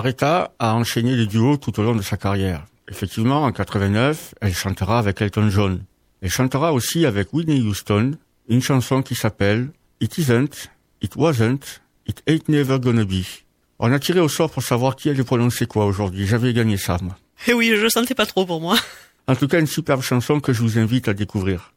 Aretha 0.03 0.51
a 0.59 0.75
enchaîné 0.75 1.15
les 1.15 1.27
duos 1.27 1.55
tout 1.55 1.79
au 1.79 1.83
long 1.83 1.95
de 1.95 2.01
sa 2.01 2.17
carrière. 2.17 2.65
Effectivement, 2.89 3.43
en 3.43 3.53
89, 3.53 4.35
elle 4.41 4.53
chantera 4.53 4.99
avec 4.99 5.21
Elton 5.21 5.49
John. 5.49 5.81
Elle 6.21 6.29
chantera 6.29 6.73
aussi 6.73 7.05
avec 7.05 7.31
Whitney 7.31 7.61
Houston 7.61 8.17
une 8.49 8.61
chanson 8.61 9.01
qui 9.01 9.15
s'appelle 9.15 9.69
It 10.01 10.17
Isn't, 10.17 10.69
It 11.01 11.15
Wasn't, 11.15 11.79
It 12.05 12.21
Ain't 12.27 12.49
Never 12.49 12.81
Gonna 12.81 13.05
Be. 13.05 13.23
On 13.79 13.93
a 13.93 13.99
tiré 13.99 14.19
au 14.19 14.27
sort 14.27 14.51
pour 14.51 14.61
savoir 14.61 14.97
qui 14.97 15.09
allait 15.09 15.23
prononcer 15.23 15.67
quoi 15.67 15.85
aujourd'hui. 15.85 16.27
J'avais 16.27 16.51
gagné 16.51 16.75
ça, 16.75 16.97
moi. 17.01 17.15
Eh 17.47 17.53
oui, 17.53 17.73
je 17.73 17.87
sentais 17.87 18.13
pas 18.13 18.25
trop 18.25 18.45
pour 18.45 18.59
moi. 18.59 18.75
En 19.27 19.37
tout 19.37 19.47
cas, 19.47 19.61
une 19.61 19.67
superbe 19.67 20.01
chanson 20.01 20.41
que 20.41 20.51
je 20.51 20.61
vous 20.61 20.77
invite 20.77 21.07
à 21.07 21.13
découvrir. 21.13 21.71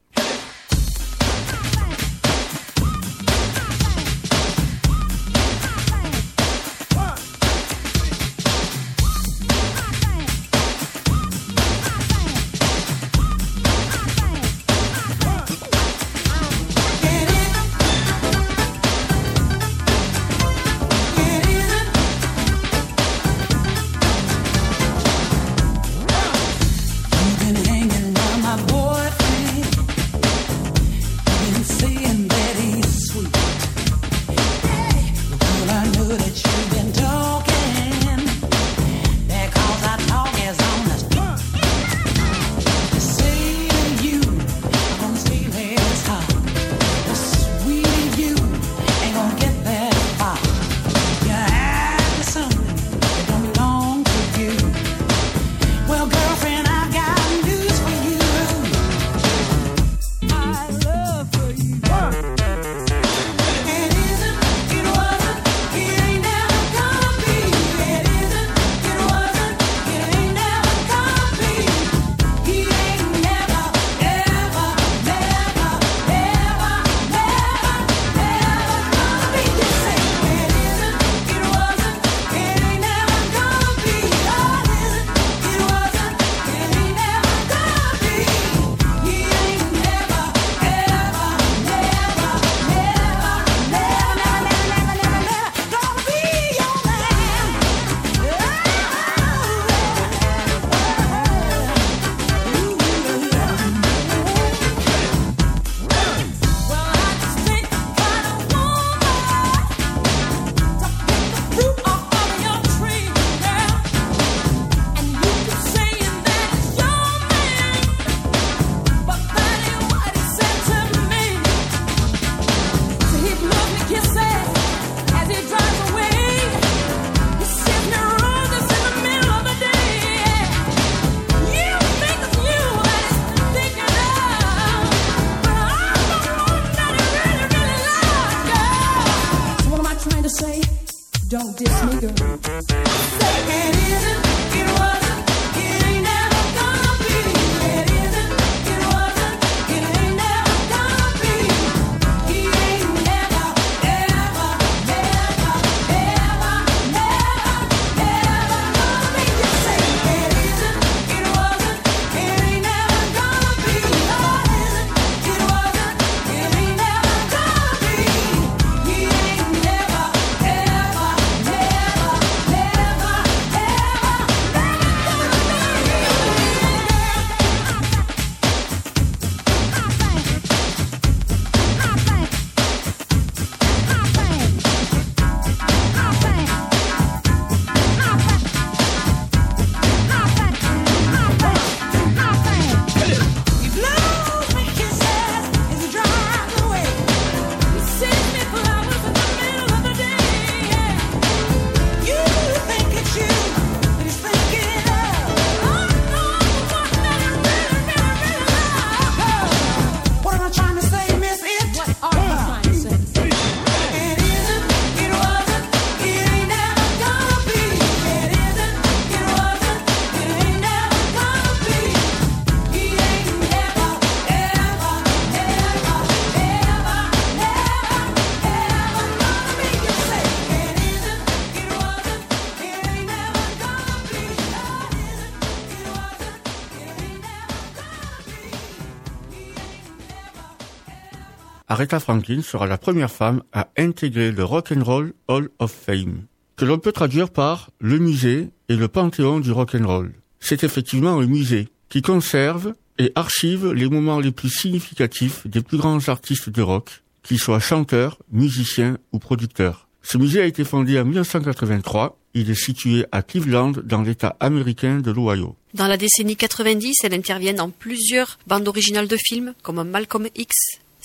Aretha 241.77 242.01
Franklin 242.01 242.41
sera 242.41 242.67
la 242.67 242.79
première 242.79 243.11
femme 243.11 243.43
à 243.53 243.69
intégrer 243.77 244.33
le 244.33 244.43
Rock 244.45 244.73
and 244.75 244.83
Roll 244.83 245.13
Hall 245.29 245.51
of 245.59 245.71
Fame, 245.71 246.23
que 246.57 246.65
l'on 246.65 246.79
peut 246.79 246.91
traduire 246.91 247.29
par 247.29 247.69
le 247.81 247.99
musée 247.99 248.49
et 248.71 248.77
le 248.77 248.89
panthéon 248.89 249.41
du 249.41 249.53
rock 249.53 249.75
and 249.75 249.87
roll. 249.87 250.15
C'est 250.41 250.65
effectivement 250.65 251.21
un 251.21 251.27
musée 251.27 251.69
qui 251.91 252.01
conserve 252.01 252.73
et 252.99 253.13
archive 253.15 253.75
les 253.75 253.91
moments 253.91 254.21
les 254.21 254.33
plus 254.33 254.49
significatifs 254.49 255.47
des 255.47 255.61
plus 255.61 255.77
grands 255.77 256.09
artistes 256.09 256.49
de 256.49 256.63
rock, 256.63 257.03
qu'ils 257.23 257.39
soient 257.39 257.61
chanteurs, 257.61 258.23
musiciens 258.33 258.97
ou 259.13 259.19
producteurs. 259.19 259.87
Ce 260.03 260.17
musée 260.17 260.41
a 260.41 260.47
été 260.47 260.65
fondé 260.65 260.99
en 260.99 261.05
1983. 261.05 262.19
Il 262.33 262.49
est 262.49 262.55
situé 262.55 263.05
à 263.13 263.21
Cleveland, 263.21 263.73
dans 263.85 264.01
l'État 264.01 264.35
américain 264.41 265.01
de 265.01 265.11
l'Ohio. 265.11 265.57
Dans 265.75 265.89
la 265.89 265.99
décennie 265.99 266.37
90, 266.37 267.01
elle 267.05 267.13
intervient 267.13 267.53
dans 267.53 267.69
plusieurs 267.69 268.39
bandes 268.47 268.67
originales 268.67 269.09
de 269.09 269.17
films, 269.19 269.53
comme 269.63 269.83
Malcolm 269.83 270.27
X, 270.35 270.55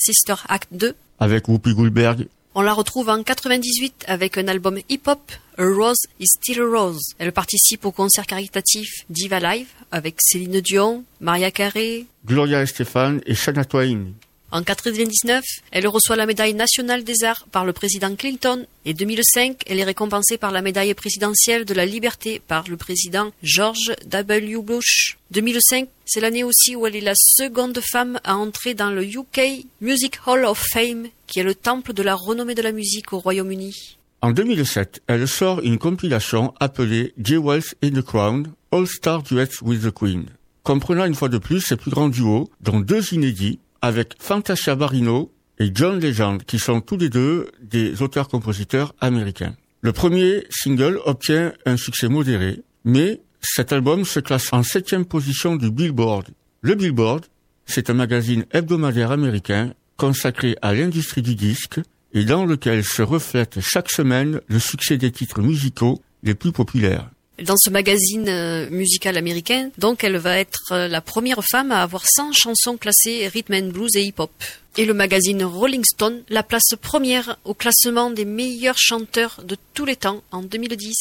Sister 0.02 0.36
Act 0.50 0.70
2. 0.72 0.96
Avec 1.20 1.48
Whoopi 1.48 1.74
Goldberg, 1.74 2.28
On 2.56 2.62
la 2.62 2.74
retrouve 2.74 3.08
en 3.10 3.24
98 3.24 4.06
avec 4.08 4.38
un 4.38 4.48
album 4.48 4.78
hip-hop, 4.90 5.32
A 5.58 5.64
Rose 5.64 6.02
is 6.20 6.26
Still 6.28 6.62
a 6.62 6.66
Rose. 6.66 7.14
Elle 7.20 7.32
participe 7.32 7.86
au 7.86 7.92
concert 7.92 8.26
caritatif 8.26 8.90
Diva 9.10 9.40
Live 9.40 9.68
avec 9.92 10.16
Céline 10.20 10.60
Dion, 10.60 11.04
Maria 11.22 11.52
Carey. 11.52 12.06
Gloria 12.26 12.62
Estefan 12.64 13.20
et 13.26 13.36
Shania 13.36 13.64
Twain. 13.64 14.08
En 14.54 14.64
99, 14.64 15.44
elle 15.72 15.88
reçoit 15.88 16.18
la 16.18 16.26
médaille 16.26 16.54
nationale 16.54 17.06
des 17.06 17.24
arts 17.24 17.48
par 17.54 17.64
le 17.64 17.72
président 17.72 18.14
Clinton 18.18 18.66
et 18.84 18.94
2005, 18.94 19.62
elle 19.66 19.80
est 19.80 19.86
récompensée 19.86 20.38
par 20.38 20.52
la 20.52 20.62
médaille 20.62 20.94
présidentielle 20.94 21.64
de 21.64 21.74
la 21.74 21.86
liberté 21.86 22.42
par 22.46 22.66
le 22.68 22.76
président 22.76 23.32
George 23.44 23.94
W. 24.08 24.58
Bush. 24.62 25.18
2005, 25.32 25.88
c'est 26.06 26.20
l'année 26.20 26.44
aussi 26.44 26.76
où 26.76 26.86
elle 26.86 26.98
est 26.98 27.02
la 27.02 27.14
seconde 27.16 27.80
femme 27.80 28.20
à 28.26 28.36
entrer 28.36 28.74
dans 28.74 28.90
le 28.92 29.06
UK 29.06 29.66
Music 29.80 30.20
Hall 30.28 30.44
of 30.44 30.62
Fame, 30.74 31.08
qui 31.28 31.40
est 31.40 31.44
le 31.44 31.56
temple 31.56 31.94
de 31.94 32.04
la 32.04 32.16
renommée 32.16 32.56
de 32.56 32.62
la 32.62 32.74
musique 32.74 33.14
au 33.14 33.20
Royaume-Uni. 33.20 33.98
En 34.22 34.32
2007, 34.32 35.02
elle 35.08 35.30
sort 35.30 35.62
une 35.62 35.78
compilation 35.78 36.54
appelée 36.60 37.14
Jewels 37.18 37.74
in 37.82 37.92
the 37.92 38.02
Crown, 38.02 38.52
All 38.74 38.86
Star 38.86 39.24
Duets 39.24 39.62
with 39.62 39.82
the 39.84 39.92
Queen, 39.92 40.26
comprenant 40.64 41.06
une 41.06 41.16
fois 41.16 41.30
de 41.30 41.38
plus 41.38 41.62
ses 41.62 41.78
plus 41.78 41.90
grands 41.90 42.10
duos, 42.10 42.50
dont 42.60 42.82
deux 42.82 43.14
inédits, 43.14 43.60
avec 43.82 44.14
Fantasia 44.20 44.76
Barrino 44.76 45.32
et 45.60 45.72
John 45.74 46.00
Legend, 46.00 46.44
qui 46.44 46.60
sont 46.60 46.82
tous 46.82 46.98
les 46.98 47.10
deux 47.10 47.50
des 47.62 48.02
auteurs-compositeurs 48.02 48.94
américains. 49.00 49.56
Le 49.82 49.92
premier 49.92 50.46
single 50.50 51.00
obtient 51.06 51.54
un 51.66 51.78
succès 51.78 52.08
modéré, 52.08 52.62
mais 52.84 53.22
cet 53.42 53.74
album 53.74 54.06
se 54.06 54.20
classe 54.20 54.54
en 54.54 54.64
septième 54.64 55.06
position 55.06 55.56
du 55.56 55.72
Billboard. 55.72 56.28
Le 56.62 56.76
Billboard, 56.76 57.26
c'est 57.66 57.90
un 57.90 57.96
magazine 57.96 58.46
hebdomadaire 58.52 59.12
américain 59.12 59.74
consacré 59.98 60.56
à 60.62 60.74
l'industrie 60.74 61.22
du 61.22 61.36
disque 61.36 61.80
et 62.14 62.26
dans 62.26 62.46
lequel 62.46 62.84
se 62.84 63.02
reflète 63.02 63.60
chaque 63.62 63.90
semaine 63.90 64.42
le 64.48 64.60
succès 64.60 64.98
des 64.98 65.12
titres 65.12 65.42
musicaux 65.42 66.02
les 66.24 66.36
plus 66.36 66.52
populaires. 66.52 67.10
Dans 67.46 67.58
ce 67.58 67.72
magazine 67.72 68.30
euh, 68.30 68.70
musical 68.70 69.18
américain, 69.18 69.72
donc 69.80 70.04
elle 70.04 70.18
va 70.18 70.38
être 70.38 70.74
euh, 70.74 70.88
la 70.88 71.02
première 71.02 71.44
femme 71.44 71.72
à 71.72 71.82
avoir 71.82 72.04
100 72.06 72.34
chansons 72.34 72.78
classées 72.78 73.28
rhythm 73.28 73.54
and 73.56 73.68
blues 73.70 73.96
et 73.96 74.04
hip-hop. 74.04 74.32
Et 74.78 74.86
le 74.86 74.94
magazine 74.94 75.44
Rolling 75.44 75.84
Stone 75.84 76.22
la 76.30 76.44
place 76.44 76.76
première 76.80 77.38
au 77.44 77.56
classement 77.56 78.12
des 78.12 78.26
meilleurs 78.26 78.78
chanteurs 78.78 79.42
de 79.44 79.58
tous 79.74 79.86
les 79.86 79.96
temps 79.96 80.22
en 80.32 80.44
2010. 80.44 80.94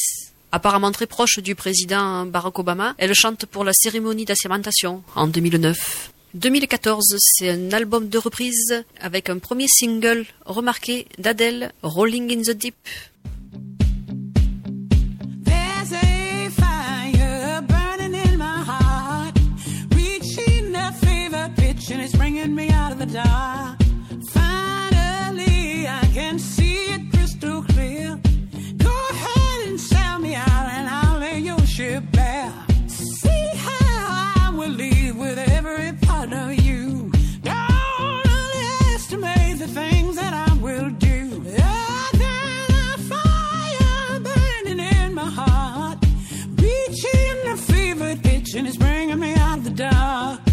Apparemment 0.51 0.91
très 0.91 1.05
proche 1.05 1.39
du 1.39 1.53
président 1.53 2.25
Barack 2.25 2.57
Obama, 2.57 2.95
elle 2.97 3.13
chante 3.13 3.45
pour 3.45 3.63
la 3.63 3.73
cérémonie 3.73 4.25
d'assermentation 4.25 5.03
en 5.15 5.27
2009. 5.27 6.11
2014, 6.33 7.17
c'est 7.19 7.49
un 7.49 7.71
album 7.71 8.07
de 8.07 8.17
reprise 8.17 8.83
avec 8.99 9.29
un 9.29 9.37
premier 9.37 9.67
single 9.67 10.25
remarqué 10.45 11.07
d'Adele, 11.17 11.71
Rolling 11.83 12.31
in 12.31 12.41
the 12.41 12.55
Deep. 12.55 12.75
It's 22.11 22.17
bringing 22.17 22.53
me 22.55 22.69
out 22.69 22.91
of 22.91 22.99
the 22.99 23.05
dark. 23.05 23.77
Finally, 24.31 25.87
I 25.87 26.09
can 26.13 26.39
see 26.39 26.93
it 26.95 27.01
crystal 27.11 27.63
clear. 27.63 28.19
Go 28.77 28.95
ahead 29.11 29.67
and 29.67 29.79
sell 29.79 30.19
me 30.19 30.35
out, 30.35 30.65
and 30.75 30.89
I'll 30.89 31.19
lay 31.19 31.39
your 31.39 31.59
ship 31.65 32.03
bare. 32.11 32.53
See 32.87 33.47
how 33.55 34.45
I 34.45 34.53
will 34.53 34.69
leave 34.69 35.15
with 35.15 35.37
every 35.37 35.93
part 36.07 36.33
of 36.33 36.53
you. 36.53 37.11
Don't 37.43 38.25
underestimate 38.25 39.59
the 39.59 39.67
things 39.67 40.15
that 40.15 40.33
I 40.33 40.53
will 40.55 40.89
do. 40.89 41.43
Ah, 41.59 42.09
there's 42.13 42.71
a 42.85 42.97
fire 43.11 44.19
burning 44.19 44.79
in 44.79 45.13
my 45.13 45.29
heart, 45.39 45.97
reaching 46.57 47.37
a 47.47 47.57
fever 47.57 48.15
pitch, 48.17 48.55
and 48.55 48.67
it's 48.67 48.77
bringing 48.77 49.19
me 49.19 49.33
out 49.35 49.59
of 49.59 49.63
the 49.63 49.71
dark. 49.71 50.50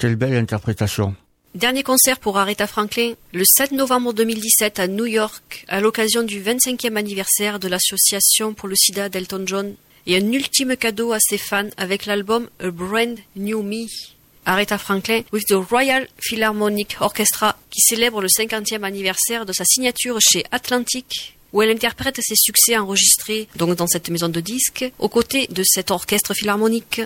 Quelle 0.00 0.16
belle 0.16 0.34
interprétation. 0.34 1.14
Dernier 1.54 1.82
concert 1.82 2.20
pour 2.20 2.38
Aretha 2.38 2.66
Franklin 2.66 3.12
le 3.34 3.44
7 3.44 3.72
novembre 3.72 4.14
2017 4.14 4.78
à 4.78 4.88
New 4.88 5.04
York 5.04 5.66
à 5.68 5.82
l'occasion 5.82 6.22
du 6.22 6.40
25e 6.40 6.96
anniversaire 6.96 7.58
de 7.58 7.68
l'association 7.68 8.54
pour 8.54 8.66
le 8.66 8.76
sida 8.76 9.10
d'Elton 9.10 9.42
John 9.44 9.74
et 10.06 10.16
un 10.16 10.32
ultime 10.32 10.74
cadeau 10.74 11.12
à 11.12 11.18
ses 11.20 11.36
fans 11.36 11.68
avec 11.76 12.06
l'album 12.06 12.48
A 12.60 12.70
Brand 12.70 13.18
New 13.36 13.62
Me. 13.62 13.84
Aretha 14.46 14.78
Franklin 14.78 15.20
with 15.34 15.44
the 15.48 15.68
Royal 15.70 16.08
Philharmonic 16.18 16.96
Orchestra 17.00 17.58
qui 17.68 17.82
célèbre 17.82 18.22
le 18.22 18.28
50e 18.28 18.84
anniversaire 18.84 19.44
de 19.44 19.52
sa 19.52 19.66
signature 19.66 20.18
chez 20.22 20.44
Atlantic 20.50 21.36
où 21.52 21.60
elle 21.60 21.70
interprète 21.70 22.20
ses 22.22 22.36
succès 22.36 22.78
enregistrés 22.78 23.48
donc 23.54 23.76
dans 23.76 23.86
cette 23.86 24.08
maison 24.08 24.30
de 24.30 24.40
disques 24.40 24.90
aux 24.98 25.10
côtés 25.10 25.46
de 25.48 25.62
cet 25.62 25.90
orchestre 25.90 26.32
philharmonique. 26.32 27.02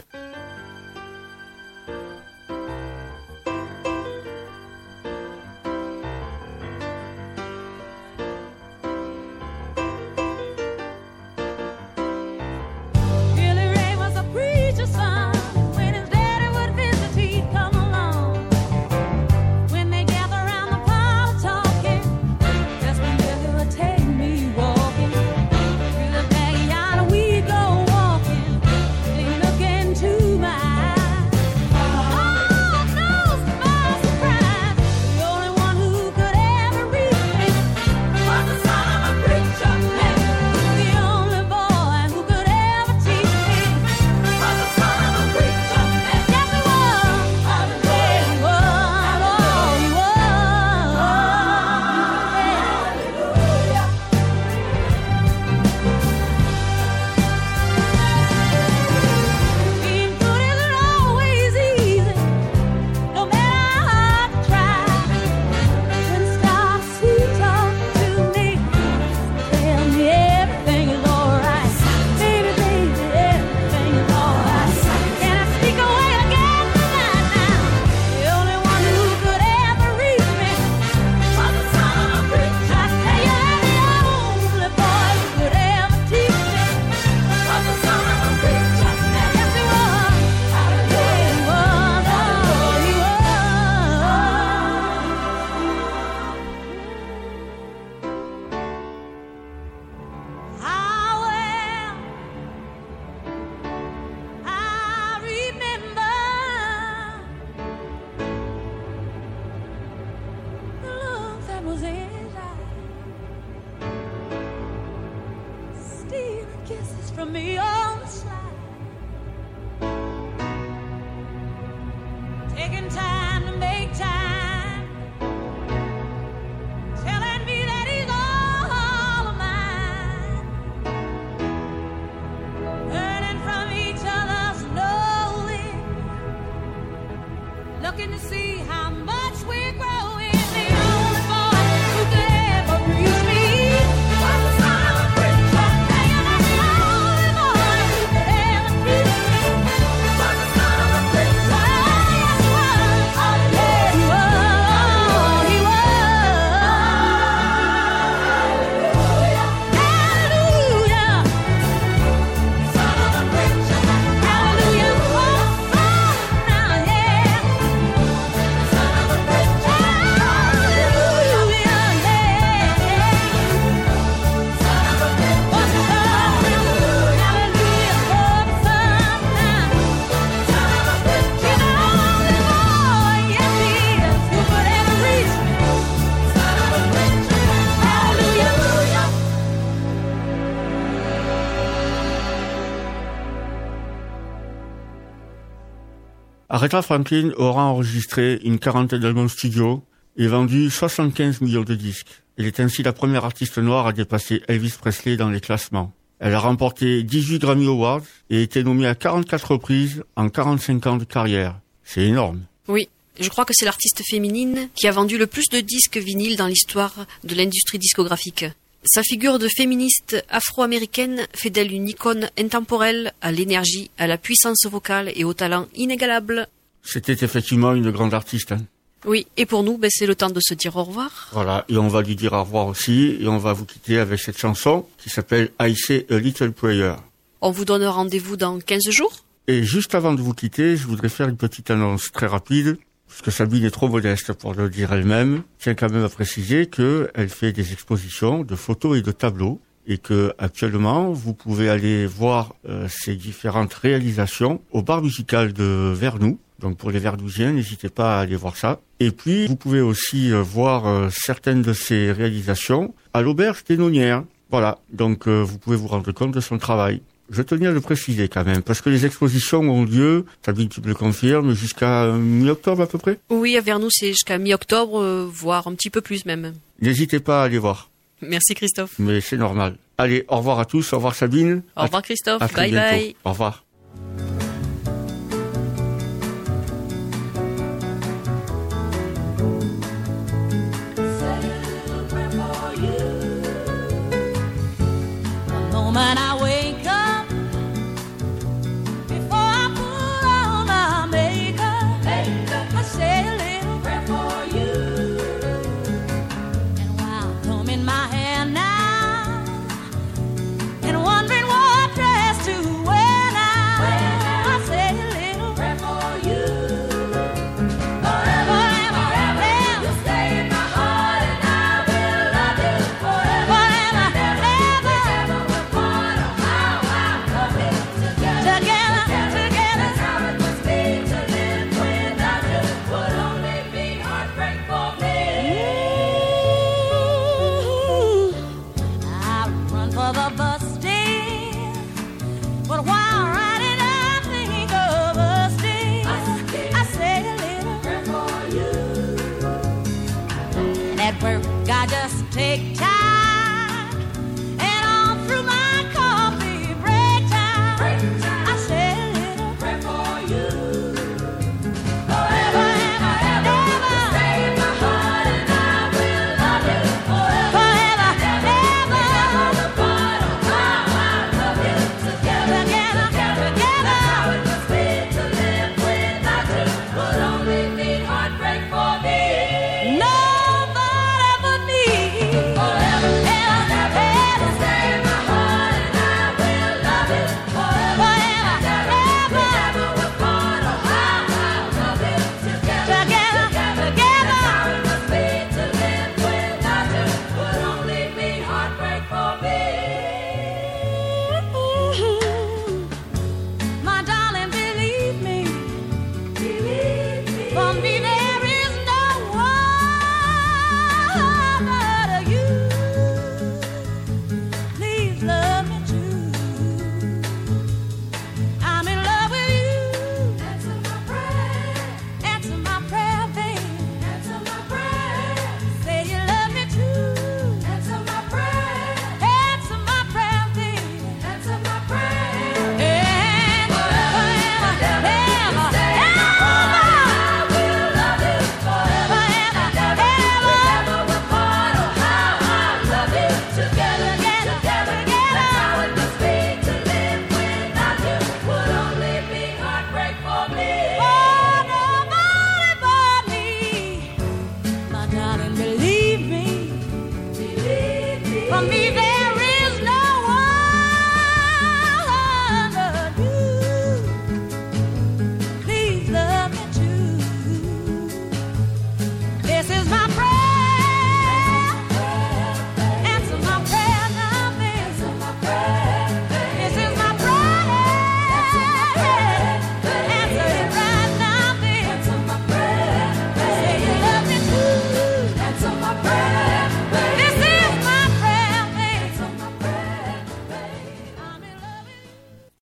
Aretha 196.65 196.81
Franklin 196.81 197.31
aura 197.37 197.65
enregistré 197.65 198.41
une 198.43 198.59
quarantaine 198.59 199.01
d'albums 199.01 199.29
studio 199.29 199.85
et 200.17 200.27
vendu 200.27 200.71
75 200.71 201.43
millions 201.43 201.63
de 201.63 201.75
disques. 201.75 202.23
Elle 202.39 202.47
est 202.47 202.59
ainsi 202.59 202.83
la 202.83 202.95
première 202.95 203.27
artiste 203.27 203.59
noire 203.59 203.87
à 203.87 203.93
dépasser 203.93 204.41
Elvis 204.49 204.73
Presley 204.81 205.19
dans 205.19 205.29
les 205.29 205.43
classements. 205.43 205.93
Elle 206.21 206.33
a 206.33 206.39
remporté 206.39 207.03
18 207.03 207.39
Grammy 207.41 207.67
Awards 207.67 208.01
et 208.31 208.41
été 208.41 208.65
nommée 208.65 208.87
à 208.87 208.95
44 208.95 209.51
reprises 209.51 210.05
en 210.17 210.31
45 210.31 210.87
ans 210.87 210.97
de 210.97 211.05
carrière. 211.05 211.61
C'est 211.83 212.05
énorme. 212.05 212.41
Oui, 212.67 212.89
je 213.21 213.29
crois 213.29 213.45
que 213.45 213.53
c'est 213.55 213.67
l'artiste 213.67 214.01
féminine 214.09 214.71
qui 214.75 214.89
a 214.89 214.91
vendu 214.91 215.19
le 215.19 215.27
plus 215.27 215.51
de 215.51 215.61
disques 215.61 215.99
vinyles 215.99 216.39
dans 216.39 216.47
l'histoire 216.47 216.95
de 217.25 217.35
l'industrie 217.35 217.79
discographique. 217.79 218.47
Sa 218.85 219.03
figure 219.03 219.39
de 219.39 219.49
féministe 219.49 220.23
afro-américaine 220.29 221.27
fait 221.35 221.49
d'elle 221.51 221.73
une 221.73 221.89
icône 221.89 222.29
intemporelle 222.39 223.13
à 223.23 223.33
l'énergie, 223.33 223.91
à 223.97 224.07
la 224.07 224.19
puissance 224.19 224.67
vocale 224.67 225.11
et 225.15 225.25
au 225.25 225.33
talent 225.33 225.67
inégalable. 225.75 226.47
C'était 226.83 227.25
effectivement 227.25 227.73
une 227.73 227.91
grande 227.91 228.13
artiste. 228.13 228.53
hein. 228.53 228.61
Oui, 229.07 229.27
et 229.39 229.47
pour 229.47 229.63
nous, 229.63 229.79
ben, 229.79 229.91
c'est 229.93 230.07
le 230.07 230.15
temps 230.15 230.31
de 230.31 230.41
se 230.41 230.53
dire 230.55 230.77
au 230.77 230.85
revoir. 230.85 231.29
Voilà, 231.33 231.65
et 231.69 231.77
on 231.79 231.89
va 231.89 232.03
lui 232.03 232.15
dire 232.17 232.33
au 232.35 232.43
revoir 232.43 232.67
aussi, 232.67 233.17
et 233.21 233.27
on 233.29 233.39
va 233.39 233.53
vous 233.55 233.65
quitter 233.65 233.99
avec 233.99 234.21
cette 234.21 234.39
chanson 234.39 234.87
qui 234.99 235.09
s'appelle 235.11 235.51
I 235.61 235.75
Say 235.75 236.07
a 236.11 236.17
Little 236.19 236.53
Prayer. 236.53 236.95
On 237.41 237.51
vous 237.51 237.65
donne 237.65 237.85
rendez-vous 237.85 238.37
dans 238.37 238.59
15 238.61 238.91
jours. 238.91 239.13
Et 239.47 239.63
juste 239.63 239.95
avant 239.95 240.13
de 240.15 240.23
vous 240.23 240.33
quitter, 240.33 240.77
je 240.77 240.87
voudrais 240.87 241.11
faire 241.11 241.29
une 241.29 241.37
petite 241.37 241.71
annonce 241.71 242.11
très 242.13 242.27
rapide, 242.27 242.79
parce 243.15 243.23
que 243.23 243.31
Sabine 243.31 243.65
est 243.65 243.71
trop 243.71 243.89
modeste 243.89 244.33
pour 244.33 244.55
le 244.55 244.69
dire 244.69 244.93
elle-même. 244.93 245.43
Tiens 245.61 245.77
quand 245.77 245.89
même 245.89 246.03
à 246.03 246.09
préciser 246.09 246.67
qu'elle 246.67 247.29
fait 247.29 247.53
des 247.53 247.73
expositions 247.73 248.43
de 248.43 248.57
photos 248.57 248.99
et 248.99 249.03
de 249.03 249.13
tableaux, 249.13 249.61
et 249.87 249.99
que 249.99 250.33
actuellement 250.39 251.13
vous 251.13 251.33
pouvez 251.33 251.69
aller 251.69 252.07
voir 252.07 252.57
euh, 252.69 252.89
ces 252.91 253.15
différentes 253.15 253.73
réalisations 253.73 254.61
au 254.73 254.83
bar 254.83 255.01
musical 255.01 255.53
de 255.53 255.93
Vernou. 255.95 256.41
Donc 256.59 256.77
pour 256.77 256.91
les 256.91 256.99
Verdousiens, 256.99 257.53
n'hésitez 257.53 257.89
pas 257.89 258.19
à 258.19 258.23
aller 258.23 258.35
voir 258.35 258.57
ça. 258.57 258.81
Et 258.99 259.13
puis 259.13 259.47
vous 259.47 259.55
pouvez 259.55 259.81
aussi 259.81 260.33
euh, 260.33 260.43
voir 260.43 260.89
euh, 260.89 261.09
certaines 261.13 261.63
de 261.63 261.73
ces 261.73 262.11
réalisations 262.11 262.97
à 263.13 263.23
l'auberge 263.23 263.63
des 263.63 263.77
Nonières. 263.77 264.25
Voilà, 264.51 264.79
donc 264.93 265.29
euh, 265.29 265.41
vous 265.41 265.59
pouvez 265.59 265.77
vous 265.77 265.87
rendre 265.87 266.11
compte 266.11 266.33
de 266.33 266.41
son 266.41 266.59
travail. 266.59 267.01
Je 267.31 267.43
tenais 267.43 267.67
à 267.67 267.71
le 267.71 267.81
préciser 267.81 268.29
quand 268.29 268.45
même, 268.45 268.63
parce 268.63 268.81
que 268.81 268.91
les 268.91 269.07
expositions 269.07 269.61
ont 269.61 269.85
lieu, 269.85 270.27
Sabine 270.45 270.69
tu 270.69 270.81
me 270.83 270.87
le 270.89 270.95
confirmes, 270.95 271.55
jusqu'à 271.55 272.05
euh, 272.05 272.19
mi-octobre 272.19 272.83
à 272.83 272.87
peu 272.87 272.99
près? 272.99 273.19
Oui, 273.31 273.59
vers 273.65 273.79
nous, 273.79 273.89
c'est 273.91 274.09
jusqu'à 274.09 274.37
mi-octobre, 274.39 275.01
euh, 275.01 275.29
voire 275.33 275.67
un 275.67 275.75
petit 275.75 275.91
peu 275.91 276.01
plus 276.03 276.27
même. 276.27 276.53
N'hésitez 276.81 277.21
pas 277.21 277.43
à 277.43 277.45
aller 277.47 277.59
voir, 277.59 277.89
Merci 278.21 278.55
Christophe. 278.55 278.95
mais 278.99 279.21
c'est 279.21 279.37
normal. 279.39 279.77
Allez, 279.97 280.25
au 280.29 280.37
revoir 280.37 280.59
à 280.59 280.65
tous, 280.65 280.93
au 280.93 280.97
revoir 280.97 281.15
Sabine. 281.15 281.63
Au 281.77 281.83
revoir 281.83 282.03
Christophe. 282.03 282.43
À, 282.43 282.47
à 282.47 282.49
bye 282.49 282.71
bientôt. 282.71 282.91
bye. 282.91 283.17
Au 283.25 283.31
revoir. 283.31 283.64